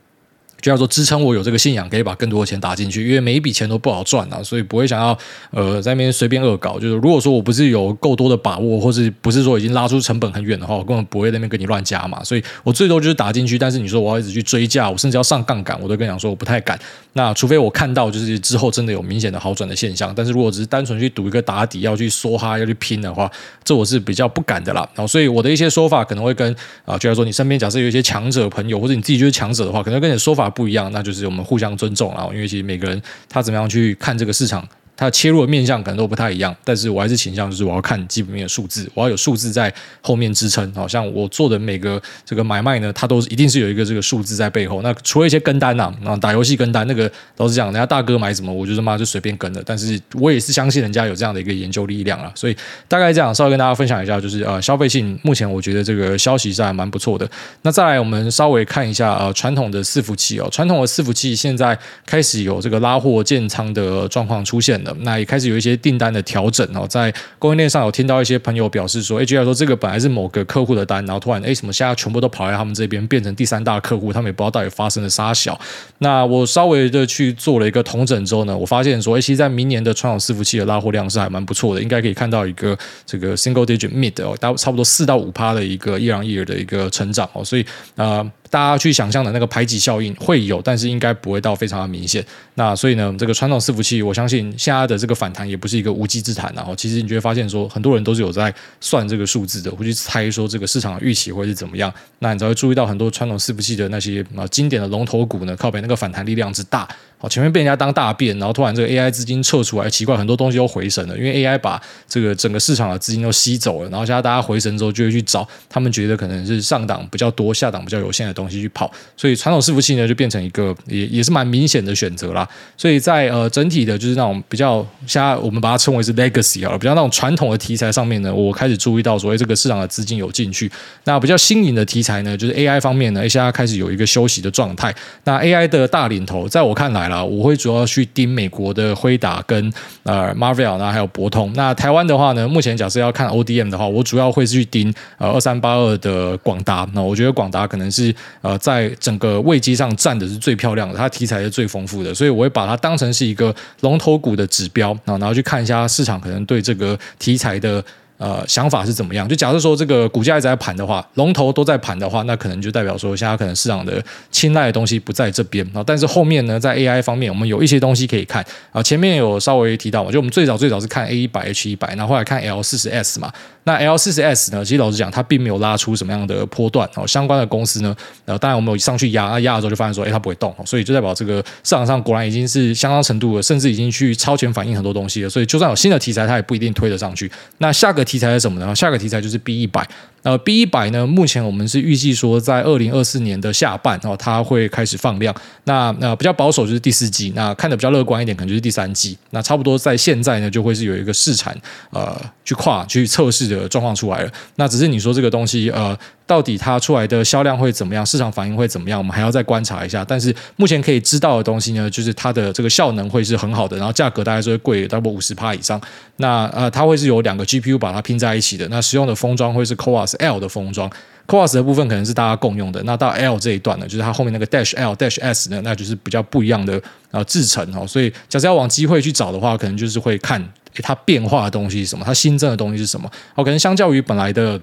[0.61, 5.16] 就要说支撑我有这个信仰，可以把更多的钱打进去，因为每一笔钱都不好赚啊，所以不会想要
[5.51, 6.79] 呃在那边随便恶搞。
[6.79, 12.23] 就是如果说我不是有够多的把握，或是不是说已经拉出成本很远的话，我根本不会在那边跟你乱加嘛。
[12.25, 16.79] 所以我最多就是打进去，但是你说我要一直去追价，我甚至要上杠杆，我都跟你讲说我不太敢。
[17.12, 23.31] 那除非我看到就是之后真的有明显的好转的现象，但是如果只是单纯去赌一个打底，要去梭哈，要去拼的话，
[23.64, 24.88] 这我是比较不敢的啦。
[24.94, 31.28] 然后所以我的一些说法可能会跟啊，就像说你身边假设有一些强者朋友，或者你自己就是强者的话，可能跟你的说法不一样，那就是。
[31.28, 34.66] 我们互相尊重啊，因为其实每个人他怎么样去看这个市场。
[34.98, 40.74] 它切入的面向可能都不太一样，但是我还是倾向就是我要看基本面的数字，我要有数字在后面支撑。
[40.74, 44.82] 好像我做的每个这个买卖呢，它都一定是有一个这个数字在背后。
[44.82, 49.62] 那除了一些跟单呐，啊，打游戏跟单那个，老实讲，人家大哥买什么，我就他妈就随便跟了。
[49.64, 52.56] 但是我也是相信人家有这样的一个研究力量啊，所以
[52.88, 57.28] 大概这样稍微跟大家分享一下，就是呃消费性目前我觉得这个消息是还蛮不错的。
[57.62, 65.79] 那再来我们稍微看一下呃传统的伺服器哦，传统的伺服器现在开始有这个拉货建仓的状况出现了，那也开始有一些。
[65.81, 75.59] 订单的调整哦，在供应链上有听到一些朋友表示说，哎，居然说这个本来是某个客户的单，然后突然哎什么现在全部都跑来他们这边，变成第三大客户，他们也不知道到底发生了啥小。
[75.98, 87.62] 那我稍微的去做了一个同整之后呢，我发现说，哎，其实在明年的传统伺服器的拉货量是还蛮不错的，应该可以看到一个这个 single digit mid 哦，大差不多四到五趴的一个 year on year 的一个成长哦，所以
[87.94, 88.18] 啊。
[88.18, 92.24] 呃大家去想象的那个排挤效应会有，但是应该不会到非常的明显。
[92.54, 96.52] 那所以呢，这个传统伺服器，我相信现在的这个反弹也不是一个无稽之谈。
[96.54, 101.92] 然后，其实你就会发现说，很多人都是有在算这个数字的，会去猜说这个市场的预期会是怎么样。
[102.20, 106.88] 那你才会注意到很多传统伺服器的那些啊经典的龙头股呢，靠北那个反弹力量之大。
[107.20, 113.90] 好，前面被人家当大便，然后突然这个 AI 资金撤出来，奇怪，很多东西都回神了，因为 AI 把这个整个市场的资金都吸走了。
[113.90, 118.88] 然后现在大家回神之后，就会去找他们觉得可能是上档比较多、下档比较有限的东西去跑。
[119.16, 122.48] 所以传统伺服器呢，就变成一个也也是蛮明显的选择啦。
[122.76, 130.70] 所以在呃整体的，就是那种比较现在我们把它称为是 legacy 啊，比较那种传统的题材上面呢，我开始注意到所谓这个市场的资金有进去。
[131.02, 134.94] 那比较新颖的题材呢，就是 AI 方面呢，现在开始有一个休息的状态。
[135.24, 141.53] 那 AI 的大领头，在我看来啦，我会主要去盯美国的辉达跟呃 Marvell，然后还有博通。
[141.55, 146.88] 那台湾的话呢，目前假设要看 ODM 的话，我主要会去盯呃二三八二的广达。
[146.92, 157.85] 那我觉得广达可能是呃在整个位阶上站的是最漂亮的，它题材是最丰富的，所以我会把它当成是一个龙头股的指标啊，然后去看一下市场可能对这个题材的。
[158.18, 159.28] 呃，想法是怎么样？
[159.28, 165.83] 就假设说这个股价一直在盘的话，龙头都在盘的话，那可能就代表说现在可能市场的青睐的东西不在这边啊。
[165.87, 168.83] 但是后面呢，在 AI 方面，我们有一些东西可以看啊。
[168.83, 173.33] 前面有稍微提到嘛，就我们最早最早是看 A 一百 H 一百，然后后来看 L 四十 S 嘛。
[173.64, 177.07] 那 L 四十 S 呢，其实老实讲，它并没有拉出什么样的波段哦。
[177.07, 185.28] 相关的公司呢，呃，当然我们有上去压，压的时候就发现说，哎，它不会动，所以就代表这个市场上果然已经是相当程度了，甚至已经去超前反应很多东西了。
[185.28, 187.31] 所以就算有新的题材，它也不一定推得上去。
[187.59, 188.75] 那下个题材是什么呢？
[188.75, 189.87] 下个题材就是 B 一百，
[190.23, 195.35] 呃，B 一百呢，目前我们是预计说在二零二四年的下半哦，它会开始放量。
[195.64, 199.16] 那那比较保守就是第四季，那看的比较乐观一点，可能就是第三季。
[199.31, 201.55] 那差不多在现在呢，就会是有一个试产
[201.90, 204.33] 呃去跨去测试的状况出来了。
[204.57, 205.97] 那只是你说这个东西呃。
[206.28, 208.04] 到底它出来的销量会怎么样？
[208.04, 208.98] 市场反应会怎么样？
[208.98, 210.04] 我们还要再观察一下。
[210.04, 215.80] 但是目前可以知道的东西呢，就是它的这个效能会是很好的，然后价格大概是会贵，大概五十趴以上。
[216.16, 218.68] 那呃，它会是有两个 GPU 把它拼在一起的。
[218.68, 220.90] 那使用的封装会是 CoWoS L 的封装
[221.26, 222.82] ，CoWoS 的部分可能是大家共用的。
[222.82, 226.78] 那到 L 这一段呢，就是它后面那个 Dash L Dash S 呢，那就是比较不一样的
[227.10, 227.86] 呃制成哦。
[227.86, 230.46] 所以假设要往机会去找的话，可能就是会看
[230.82, 233.10] 它变化的东西是什么，它新增的东西是什么。
[233.34, 234.60] 哦，可能相较于本来的。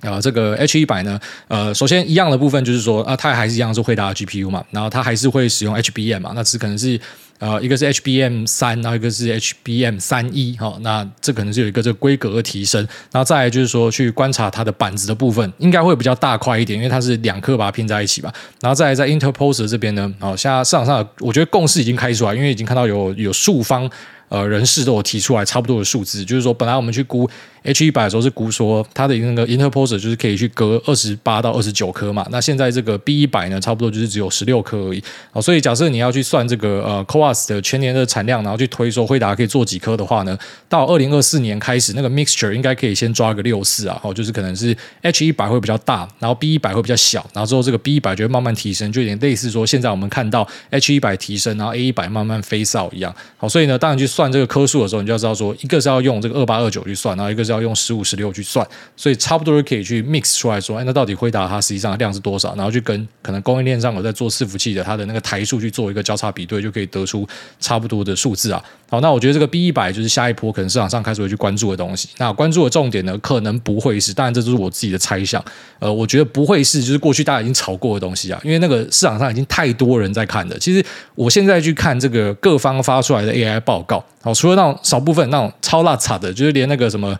[0.00, 7.00] 啊、呃，这个 H 一百呢，呃，首先一样的部分就是说，啊，它还是一样是辉达的 GPU 嘛，然后它还是会使用 HBM 嘛，那只可能是
[7.38, 23.90] 呃，一个是 HBM 三，然后一个是 HBM 三一，哈，那这可能是有一个这个规格的提升，然后再来就是说去观察它的板子的部分，应该会比较大块一点，因为它是两颗把它拼在一起吧，然后再来在 Interposer 这边呢，哦，现在市场上我觉得共识已经开出来，因为已经看到有有数方。
[24.30, 27.28] 呃，人士都有提出来差不多的数字，就是说，本来我们去估
[27.64, 35.02] H 一百的时候是估说它的那个 interposer 就是可以去割二十八到二十九颗嘛，那现在这个 B 一百呢，差不多就是只有十六颗而已。
[35.32, 51.74] 好，所以假设你要去算这个呃 c o a s 的全年的产量，然后去推说辉达可以做几颗的话呢，到二零二四年开始，那个 mixture 应该可以先抓个六四啊，哦，就是可能是 H 一百会比较大，然后 B 一百会比较小，然后之后这个 B 一百就会慢慢提升，就有点类似说现在我们看到 H 一百提升，然后
[51.74, 53.14] A 一百慢慢飞少一样。
[53.38, 62.54] 好，所以呢，当你去算这个颗数的时候，你就要知道说，一个是要用这个二八二九去算，然后一个是要用十五十六去算，所以差不多就可以去 mix 出来说，哎，那到底辉达它实际上量是多少？
[62.56, 67.26] 然后去跟可能供应链上有在做伺服器的它的那个台数去做一个交叉比对，就可以得出
[67.60, 68.62] 差不多的数字啊。
[68.90, 72.08] 好，那我觉得这个 B 一百就是下一波可能市场上开始会去关注的东西。
[72.18, 75.42] 那关注的重点呢，可能不会是，当然这就是我自己的猜想。
[75.78, 80.58] 呃，我觉得不会是，就是过去大家已经炒过的东西啊，因为那个市场上已经太多人在看了。
[80.58, 87.18] 其实我现在去看这个各方发出来的 AI 报告，好，除了那种少部分那种超辣差的，就是连那个什么。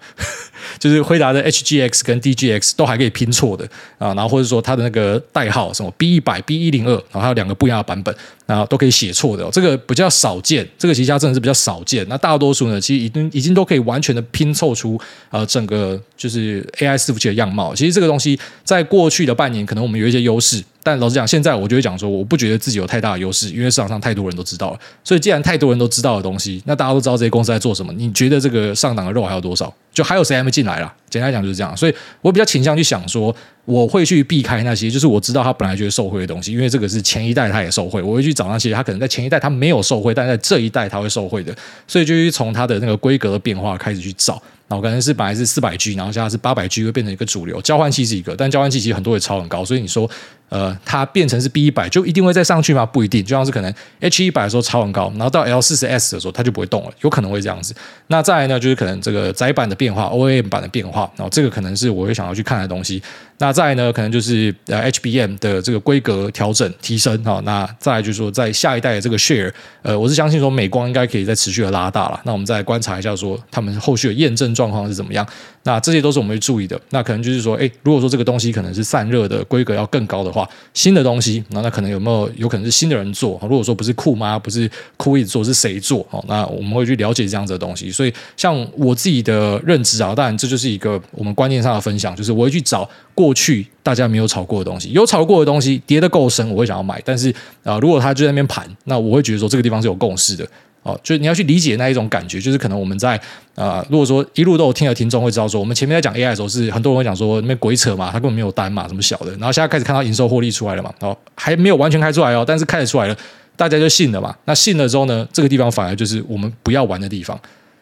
[0.78, 3.64] 就是辉达的 HGX 跟 DGX 都还可以拼错的
[3.98, 8.14] 啊，然后或者说它的那个代号什么 B 一百、B 一零二，然后还有两个不一样的版本，
[8.46, 12.06] 然后都可以写错的，这个比较少见，这个旗下真的是比较少见。
[12.08, 17.74] 那大多数呢，其实已经已经都可以完全的拼凑出呃整个就是 AI 伺服器的样貌。
[17.74, 20.62] 其实这个东西在过去的半年可能我们有一些优势。
[20.84, 24.78] 但老实讲，现在我就会讲说，我不觉得自己有太大的优势，因为市场上太多人都知道了。
[25.02, 29.72] 所以，既然太多人都知道的东西，那大家都知道这些公司在做什么，你觉得这个上档的肉还有多少？
[29.92, 30.94] 就还有谁还没进来啦？
[31.08, 31.76] 简单来讲就是这样。
[31.76, 38.02] 所以我比较倾向去想说，我会去避开那些，就是我知道他本来就是受贿的东西，因为这个是前一代他也受贿。
[38.02, 41.54] 我会去找那些他可能在前一代他没有受贿，但在这一代他会受贿的。
[41.86, 44.42] 所以，就是从它的那个规格的变化开始去找。
[44.74, 47.62] 然后可能是本来是四百 G，然后现在是八百 G，会变成一个主流。
[47.62, 50.10] 交换器是一个，但交换器其实很多也超很高，所以你说。
[50.50, 52.86] 呃，它变成是 B 一百就一定会再上去吗？
[52.86, 57.74] 不一定，就像是可能 H 一百的时候超很高，然后到 L 四十 S 的时候它就不会动了，有可能会这样子。
[58.06, 63.02] 那再来呢，就是可能这个窄板的变化，OAM 版的变化，然后这个可能是我会想要去看的东西。
[63.38, 67.40] 那再呢，可能就是呃 HBM 的这个规格调整提升哈。
[67.44, 72.20] 那再就是说，在下一代的这个 share，呃，我是相信说美光应该可以再持续的拉大了。
[72.24, 75.26] 那我们再观察一下说他们后续的验证状况是怎么样。
[75.64, 76.80] 那这些都是我们会注意的。
[76.90, 83.38] 那可能就是说，哎，如果说这个东西可能是散热的规格要更高的话，新的东西，那那可能有没有有可能是新的人做？
[83.42, 86.06] 如果说不是酷妈，不是酷一直做，是谁做？
[86.10, 87.90] 哦，那我们会去了解这样子的东西。
[87.90, 97.00] 所以，像我自己的认知啊，当然这就是一个我们观念上的分享，就是我会去找过去大家没有炒过的东西，有炒过的东西跌得够深，我会想要买。
[97.04, 100.46] 但是啊，如果他就在那边盘，那我会觉得说这个地方是有共识的。
[100.84, 103.20] 哦，就是你要去理解那一种感觉，就是可能我们在
[103.56, 113.16] 啊、如果说一路都有听的听众会知道说，我们前面在讲 AI 的时候，是很多人会讲说那鬼扯嘛，他根本没有单嘛，什么小的，然后现在开始看到营收获利出来了嘛，哦，还没有完全开出来哦，但是开得出来了，
[113.56, 114.36] 大家就信了嘛。
[114.44, 117.38] 那信了之后呢，这个地方反而就是我们不要玩的地方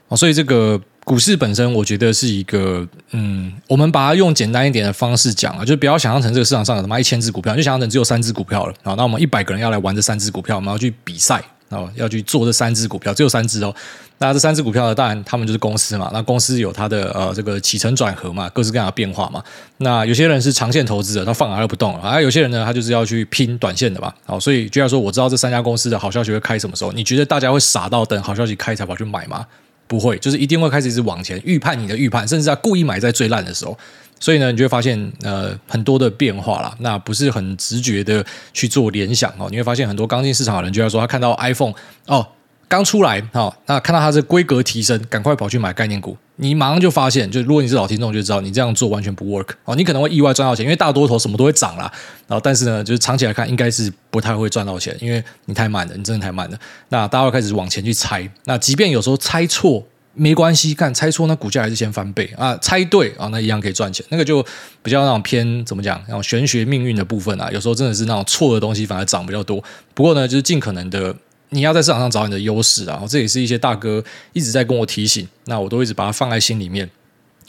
[0.08, 11.42] 哦，所以这个股市本身，我觉得是一个嗯，我们把它用简单一点的方式讲啊，就不要想象成这个市场上有他妈一千只股票，就想象成只有三只股票了啊，那我们一百个人要来玩这三只股票，我们要去比赛。
[11.72, 13.74] 哦，要去做这三只股票，只有三只哦。
[14.18, 16.08] 那这三只股票呢，当然他们就是公司嘛。
[16.12, 19.42] 那公司有它的呃这个起承转合嘛，各式各样的变化嘛。
[19.78, 22.20] 那有些人是长线投资者，他放而不动啊。
[22.20, 24.12] 有些人呢，他就是要去拼短线的嘛。
[24.24, 26.92] 好，所以就要说，我知道这三家公司的好消息会开什么时候？
[26.92, 29.44] 你觉得大家会傻到等好消息开才跑去买吗？
[29.88, 33.76] 不会，就是一定会开始一直往前预判你的预判，甚至要故意买在最烂的时候。
[34.22, 39.48] 所以呢，你就会发现呃很多的变化啦，那不是很直觉的去做联想哦。
[39.50, 41.74] 你会发现很多刚进市场的人就要说，他看到 iPhone
[42.06, 42.24] 哦
[42.68, 46.16] 刚出来哦，那看到它是规格提升，赶快跑去买概念股。
[46.36, 49.74] 你马上就发现，就如果你是老听众就知道，你这样做完全不 work 哦。
[49.74, 51.92] 你可能会意外赚到钱，因为大多头什么都会涨啦。
[52.28, 56.58] 然后但是呢，就是长期来看应该是不太会赚到钱，因为你太慢了，你真的太慢了。
[56.90, 59.84] 那大家会开始往前去猜，那即便有时候猜错。
[60.14, 64.04] 没关系，看猜错那股价还是先翻倍啊，猜对啊，那一样可以赚钱。
[64.10, 64.44] 那个就
[64.82, 69.62] 比较那种偏怎么讲，然后玄学命运的部分啊，有时候真的是那种错的东西反而涨比较多。
[69.94, 71.14] 不过呢，就是尽可能的
[71.50, 76.90] 你要在市场上找你的优势啊，这也是一些大哥一直在跟我提醒，那我都一直把它放在心里面。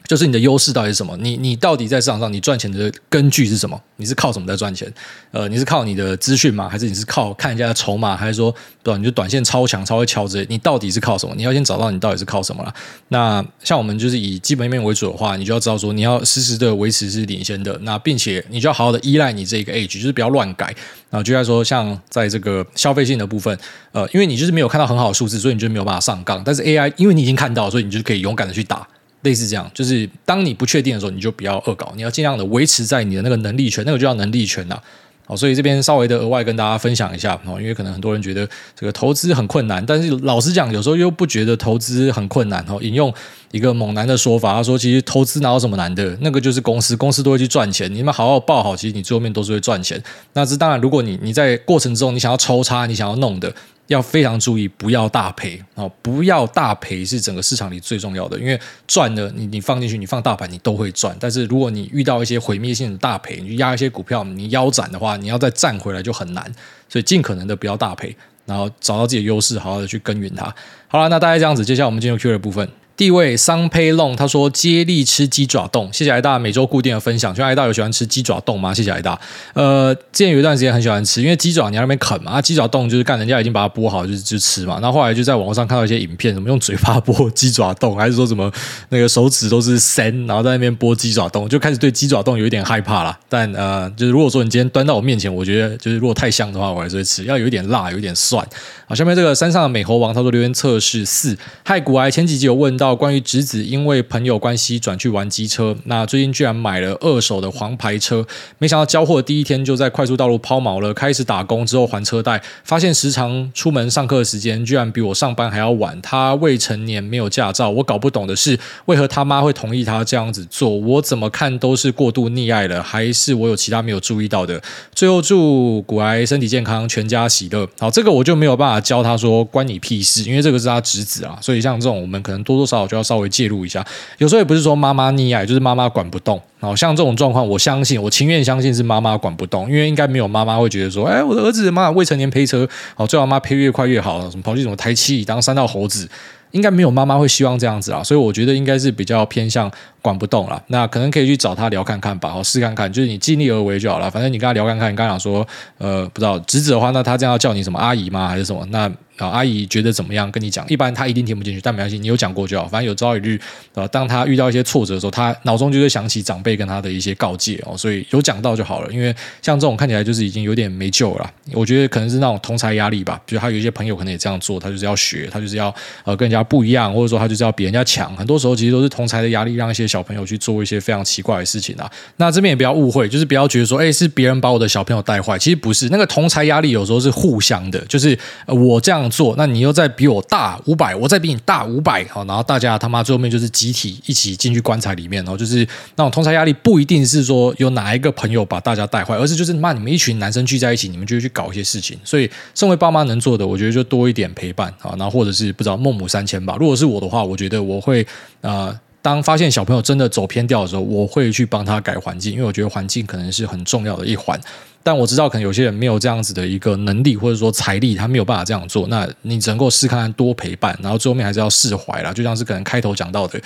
[0.08, 1.16] 就是你的优势到底是什么？
[1.18, 3.80] 你你到底在市场上你赚钱的根据是什么？
[3.96, 4.92] 你是靠什么在赚钱？
[5.32, 6.68] 呃，你是靠你的资讯吗？
[6.68, 8.16] 还是你是靠看人家的筹码？
[8.16, 8.98] 还是说，对吧？
[8.98, 10.46] 你就短线超强、超会敲之类？
[10.50, 11.34] 你到底是靠什么？
[11.38, 12.74] 你要先找到你到底是靠什么了。
[13.08, 17.78] 那像我们就是以基本面为主的话，你就要知道说你要时时的维持是领先的。
[17.84, 20.66] 那并且你就要好好的依赖你这个 edge，就是不要乱改。
[21.10, 23.58] 然后就在说，像在这个消费性的部分，
[23.94, 26.42] 呃，因为你就是没有看到很好的数字，所以你就没有办法上杠。
[26.44, 28.86] 但是 AI，因为你已经看到，所以你就可以勇敢的去打。
[29.24, 34.80] 类似这样，就是当你不确定的时候，你就不要恶搞，你要尽量的维持在你的那个能力圈，那个就叫能力圈呐。
[35.26, 38.46] 哦，所以这边稍微的额外跟大家分享一下，因为可能很多人觉得
[38.78, 42.78] 这个投资很困难，但是老实讲，有时候又不觉得投资很困难哦。
[42.82, 43.12] 引用
[43.52, 46.18] 一个猛男的说法，他说：“其实投资哪有什么难的？
[46.20, 47.90] 那个就是公司，公司都会去赚钱。
[47.96, 50.04] 你们好好报好，其实你最后面都是会赚钱。
[50.34, 53.50] 那这当然，如果你你在过程中你想要抽插，你想要弄的。”
[53.88, 55.92] 要非常注意，不要大赔哦！
[56.02, 61.16] 不要大赔是整个市场里最重要的，因为赚的你你放进去，你放大盘你都会赚。
[61.20, 66.50] 但是如果你遇到一些毁灭性的大赔，你压一些股票，你腰斩的话，你要再站回来就很难。
[66.88, 68.16] 所以尽可能的不要大赔，
[68.46, 70.44] 然后找到自己的优势，好好的去耕耘它。
[70.88, 72.68] 好了，那大概这样子，接下来我们进入 Q 的部分。
[72.96, 77.34] 第一位桑佩龙，他说接力吃鸡爪冻，谢谢艾大每周固定的分享。
[77.34, 78.72] 请问艾大有喜欢吃鸡爪冻吗？
[78.72, 79.20] 谢谢艾大。
[79.54, 84.76] 呃，之前有一段时间很喜欢吃，因为鸡爪你在那边啃嘛，啊，鸡爪冻就是干人家已经把它剥好，就是就吃嘛。
[84.76, 88.52] 然后后来就在网络上看到一些影片，什么用嘴巴剥鸡爪冻，还是说什么
[88.90, 93.18] 那个手指都是生，然后在那边剥鸡爪冻，就开始对鸡爪冻有一点害怕了。
[93.28, 98.48] 但呃，就是如果说你今天端到我面前，我觉得就是如果太香的话，我还是会吃，要有一点辣，有一点蒜。
[98.86, 103.64] 好，下面这个山上的美猴王他说留言测试四，嗨，股癌前几集有问到到关于侄子。
[103.64, 108.26] 因为朋友关系转去玩机车，那最近居然买了二手的黄牌车，
[108.58, 110.94] 没想到交货第一天就在快速道路抛锚了。
[110.94, 116.00] 开始打工之后还车贷，发现时常出门上课的时间居然比我上班还要晚。
[116.02, 120.70] 他未成年没有驾照，我搞不懂的是为何他妈会同意他这样子做？
[120.70, 124.62] 我怎么看都是过度溺爱了，还是我有其他没有注意到的？
[124.94, 127.68] 最后祝股癌身体健康，全家喜乐。
[127.80, 133.64] 好，这个我就没有办法教他说关你屁事，因为这个是他侄子啊，所以像这种我们可能多多少少就要稍微介入。
[133.64, 133.86] 一下，
[134.18, 136.42] 有时候也不是说妈妈溺爱，就是妈妈管不动。
[136.60, 146.10] 好像这种状况，我相信，我情愿相信是妈妈管不动，因为应该没有妈妈会觉得说，哎，我的儿子妈未成年陪车，好，最好妈赔越快越好，什么跑去什么台七当三道猴子，
[146.52, 148.04] 应该没有妈妈会希望这样子啊。
[148.04, 150.62] 所以我觉得应该是比较偏向管不动了。
[150.68, 154.10] 那可能可以去找他聊看看吧，好，试看看，就是你尽力而为就好了。
[154.10, 155.46] 反正你跟他聊看看，你刚刚讲说，
[155.78, 158.28] 呃，不知道侄子的话，那他这样要叫你什么阿姨吗？
[158.28, 158.66] 还是什么？
[158.70, 158.92] 那。
[159.18, 160.32] 啊，阿姨觉得怎么样？
[160.32, 162.68] 跟你讲，一般他一定听不进去，但没关系，你有讲过就好。
[162.68, 163.40] 反正有朝一日，
[163.76, 168.92] 呃，当他遇到一些挫折的时候，他脑中就会想起长辈跟他的一些告诫哦，所以有讲到就好了。
[168.92, 173.22] 因为像这种看起来就是已经有点没救了，我觉得可能是那种同才压力吧。
[173.26, 175.74] 比如他有一些朋友可能也这样做，他就是要学，他就是要
[176.04, 178.16] 呃跟人家不一样，或者说他就是要比人家强。
[178.16, 181.90] 很多时候其实都是同才的压力，让一些小朋友去做一些非常奇怪的事情啊。
[182.18, 185.90] 那这边也不要误会，就是不要觉得说，哎，是别人把我的小朋友带坏，其实不是。
[185.90, 189.84] 那个同才压力有时候是互相的，就是我这样样做，那你又在。
[189.96, 195.58] 比我大五百，我再比你大五百，好，然后大家他妈最后面就是集体一起进去棺材里面，然后就是
[195.96, 201.96] 那种同侪压力，不一定是说有哪一个朋友把大家带坏，而是就是骂你们一群男生聚在一起，你们就去搞一些事情。
[202.04, 206.58] 所以，身为爸妈能做的，我觉得就多一点陪伴啊，然后或者是不知道孟母三迁吧。
[206.60, 208.04] 如果是我的话，我觉得我会
[208.42, 214.40] 呃，当发现小朋友真的走偏掉的时候，我会去帮他改环境，因为我觉得环境可能是很重要的一环。
[214.86, 218.86] 但我知道，可能有些人没有这样子的一个能力，或者说财力，他没有办法这样做。
[218.88, 222.12] 那你只能够试看看多陪伴，然后最后面还是要释怀啦。
[222.12, 223.40] 就像是可能开头讲到的，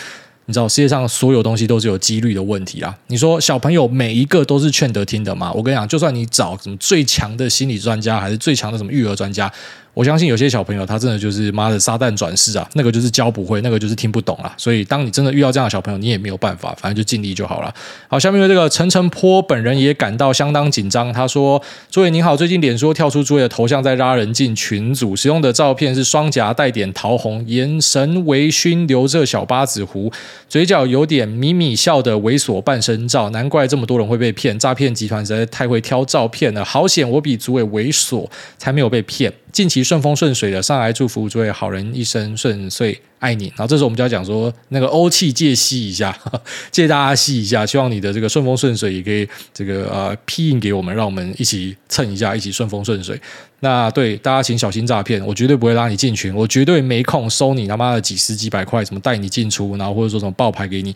[0.47, 2.95] 你知道世界上所有东西都是有几率的问题啦。
[3.07, 5.51] 你说小朋友每一个都是劝得听的吗？
[5.53, 9.51] 我跟你讲，就算你找什么最强的心理专家，还是最强的什么育儿专家。
[9.97, 14.53] 我相信有些小朋友他真的就是妈的撒旦转世啊，那个就是教不会，那个就是听不懂啊。
[14.55, 17.73] 所以当你真的遇到这样的小朋友，你也没有办法，反正就尽力就好了。
[18.07, 21.11] 好，下面的这个陈晨坡本人也感到相当紧张。
[21.11, 30.11] 他说：“诸位您好，最近脸书跳出诸位的头像在拉人进群组，使用的照片是双颊带点桃红，眼神微醺，留着小八字胡，
[30.47, 36.63] 嘴角有点咪咪笑的猥琐半身照，难怪这么多人会被骗，诈骗集团实在太会挑照片了。
[36.63, 38.27] 好险我比诸位猥琐，
[38.59, 43.45] 才没有被骗。”近期顺风顺水的，上来祝福诸位好人一生顺遂，爱你。
[43.55, 46.15] 然后这时候我们就要讲说，那个欧气借吸一下，
[46.69, 53.19] 借大家吸一下，希望你的这个顺风顺水也可以这个呃批印给我们，让我们一起蹭一下，一起顺风顺水。
[53.61, 60.95] 那对大家请小心诈骗，我绝对不会拉你进群，我绝对没空收你他妈的几十几百块，什么带你进出，然后或者说什么报牌给你，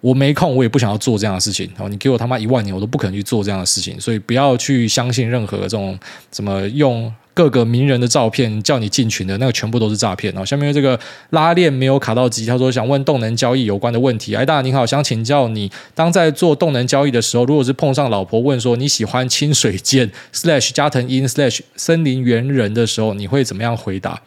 [0.00, 1.66] 我没空，我也不想要做这样的事情。
[1.74, 4.00] 然后你给我他妈一万年，我都不可能去做这样的事情。
[4.00, 5.98] 所以不要去相信任何这种
[6.32, 7.12] 什么用。
[7.32, 10.44] 各个名人的照片叫你进群的那个全部都是诈骗哦。
[10.44, 10.98] 下面这个
[11.30, 14.34] 拉链没有卡到机，他说想问动能交易有关的问题。
[14.34, 24.20] 哎，大家你好，想请教你，当在做动能交易的时候，如果是碰上老婆问说你喜欢清水剑 slash 加藤鹰 slash 森林猿人的时候，你会怎么样回答？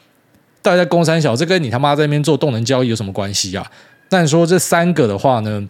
[0.64, 3.70] 大家在攻三小，这跟你他妈在那边做动能交易有什么关系啊？
[4.14, 5.68] 但说这三个的话呢？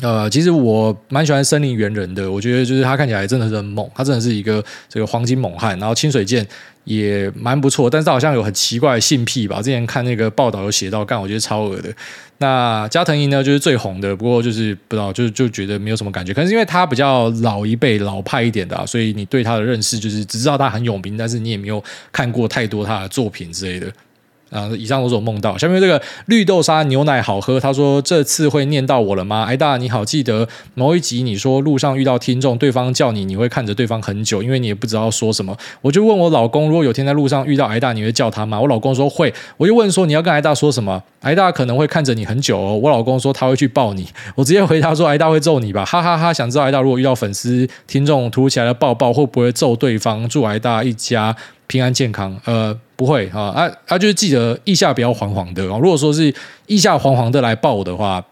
[0.00, 6.44] 呃，其实我蛮喜欢森林猿人的，我觉得就是他看起来真的是很猛，他真的是一个这个黄金猛汉，然后清水健
[6.84, 9.58] 也蛮不错，但是好像有很奇怪的性癖吧？
[9.58, 11.92] 之前看那个报道有写到，干我觉得超恶的。
[12.38, 23.92] 那加藤鹰呢，就是最红的，不过就是不知道，就就觉得没有什么感觉，可能是因为他比较老一辈、老派一点的啊，所以你对他的认识就是只知道他很有名，但是你也没有看过太多他的作品之类的。
[24.52, 25.56] 啊，以上都是我梦到。
[25.56, 29.44] 下面这个绿豆沙牛奶好喝，他说这次会念到我了吗？
[29.44, 35.56] 癌大你好，记得某一集你说路上遇到听众，对方叫你，你会看着对方很久，因为你也不知道说什么。
[35.80, 38.60] 我就问我老公，如果有天在路上遇到癌大，你会叫他吗？
[38.60, 39.32] 我老公说会。
[39.56, 41.02] 我就问说你要跟癌大说什么？
[41.20, 42.76] 癌大可能会看着你很久哦。
[42.76, 44.06] 我老公说他会去抱你。
[44.34, 46.32] 我直接回答说癌大会揍你吧，哈哈哈。
[46.32, 50.28] 想知道癌大如果遇到粉丝听众突如其来的抱抱，会不会揍对方？
[50.28, 51.34] 祝癌大一家
[51.66, 52.38] 平安健康。
[52.44, 52.78] 呃。
[53.02, 55.76] 不会啊，啊啊，就是记得腋下不要黄黄的啊。
[55.76, 56.32] 如果说是
[56.66, 58.24] 腋下黄黄的来抱的话，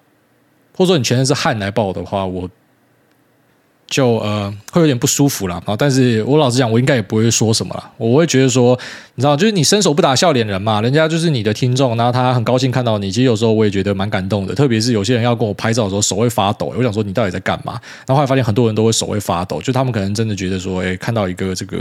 [0.76, 2.48] 或者说你全身是汗来抱的话，我。
[3.90, 7.90] 就呃会有点不舒服了啊，但是我老实讲，我应该也不会说什么了。
[7.96, 8.78] 我会觉得说，
[9.16, 13.10] 你知道，就是你伸手不打笑脸人嘛，人家就是你的听众，然后他很高兴看到你。
[13.10, 16.72] 其实有时候我也觉得蛮感动的，特别是有些人要跟我拍照的时候，手会发抖。
[16.76, 17.72] 我想说，你到底在干嘛？
[18.06, 21.78] 然后后来发现很多人都会手会发抖，就他们可能真的觉得说，哎，看到一个这个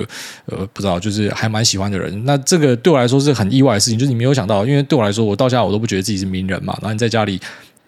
[0.48, 2.26] 呃不知道，就是还蛮喜欢的人。
[2.26, 6.76] 那这个对我来说是很意外的事情，就是你没有想到，因为对我来说，我到现在我都不觉得自己是名人嘛。
[6.82, 7.40] 然后你在家里。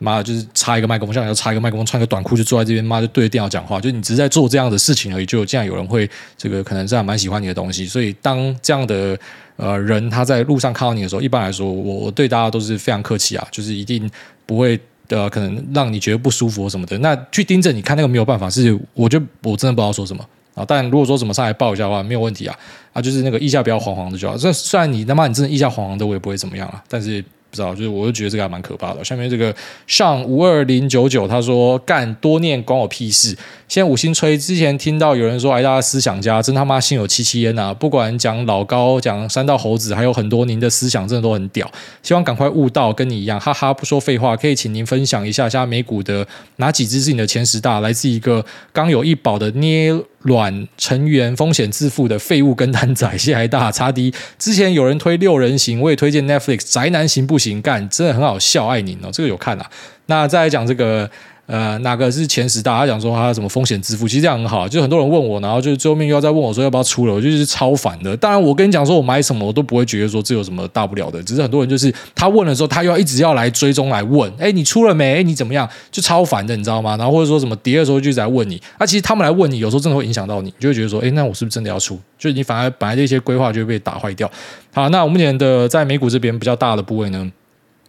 [0.03, 5.25] 妈的就是插一个麦克风，像你要插一个麦克风，穿个短裤就坐在这边，妈就对着电脑讲话，就你只是在做这样的事情而已。
[5.27, 9.15] 就这样有人会这个可能这样蛮喜欢你的东西，所以当这样的
[9.57, 14.09] 呃人他在路上看到你的时候，一般来说我我对大家都是非常客气啊，就是一定
[14.47, 14.75] 不会
[15.07, 16.97] 的、呃、可能让你觉得不舒服什么的。
[16.97, 20.25] 那去盯着你看那个没有办法，是我就我真的不知道说什么
[20.55, 20.65] 啊。
[20.67, 22.57] 但如果说怎么上来抱一下的话，没有问题啊
[22.91, 24.35] 啊，就是那个腋下不要黄黄的就好。
[24.35, 27.23] 这虽然你他妈你真的腋下黄黄的，我也不会怎么样啊，但是。
[27.51, 29.03] 不知道，就是我就觉得这个还蛮可怕的。
[29.03, 29.53] 下面这个
[29.85, 33.37] 上五二零九九他说干多念关我屁事。
[33.67, 37.73] 现在五星吹，之前听到有人说哎大家思想家，真他妈心有戚戚焉呐！
[37.73, 41.69] 不管讲老高、讲三道猴子，还有很多您的思想真的都很屌。
[42.01, 43.73] 希望赶快悟道，跟你一样，哈哈！
[43.73, 46.25] 不说废话，可以请您分享一下，现在美股的
[46.57, 47.79] 哪几只是你的前十大？
[47.81, 49.93] 来自一个刚有一宝的捏
[50.23, 53.09] 卵成员，风险自负的废物跟单仔。
[53.17, 54.13] 谢还大差低。
[54.37, 57.61] 之前有人推六人行，我也推荐 Netflix 宅男行不行？
[57.61, 59.69] 干，真的很好笑，爱您哦，这个有看啊。
[60.05, 61.09] 那再来讲这个。
[61.51, 62.77] 呃，哪个是前十大？
[62.77, 64.65] 他讲说他什么风险自负，其实这样很好。
[64.65, 68.15] 就很多人问我，然后就最后面又要再问我说要不要出了，我就是超烦的。
[68.15, 71.21] 当然，我跟你讲说我买什么，我都不会觉得说这有什么大不了的。
[71.23, 75.15] 只是很多人就是他问的时候，他又要一直要来追踪来问，哎，你出了没？
[75.15, 75.69] 哎，你怎么样？
[75.91, 76.95] 就超烦的，你知道吗？
[76.95, 78.55] 然后或者说什么跌的时候就一直在问你。
[78.79, 81.99] 那、啊、其实他们来问你，有时候真的会影响到你，就会觉得说，哎，那我是不是真的要出？
[82.17, 84.31] 就是你反而本来这些规划就会被打坏掉。
[84.73, 87.29] 好，那我目前的在美股这边比较大的部位呢，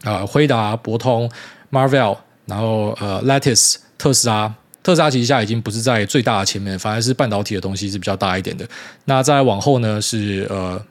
[0.02, 1.30] 啊、呃，辉达、博通、
[1.70, 2.16] Marvel
[2.47, 3.76] 然后呃，Lattice。
[3.99, 8.68] 特斯拉，特斯拉其实现在已经不是在最大的前面，反而是半导体的东西是比较大一点的。
[9.05, 10.84] 那再往后呢，是呃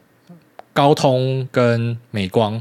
[0.72, 2.54] 高通跟美光，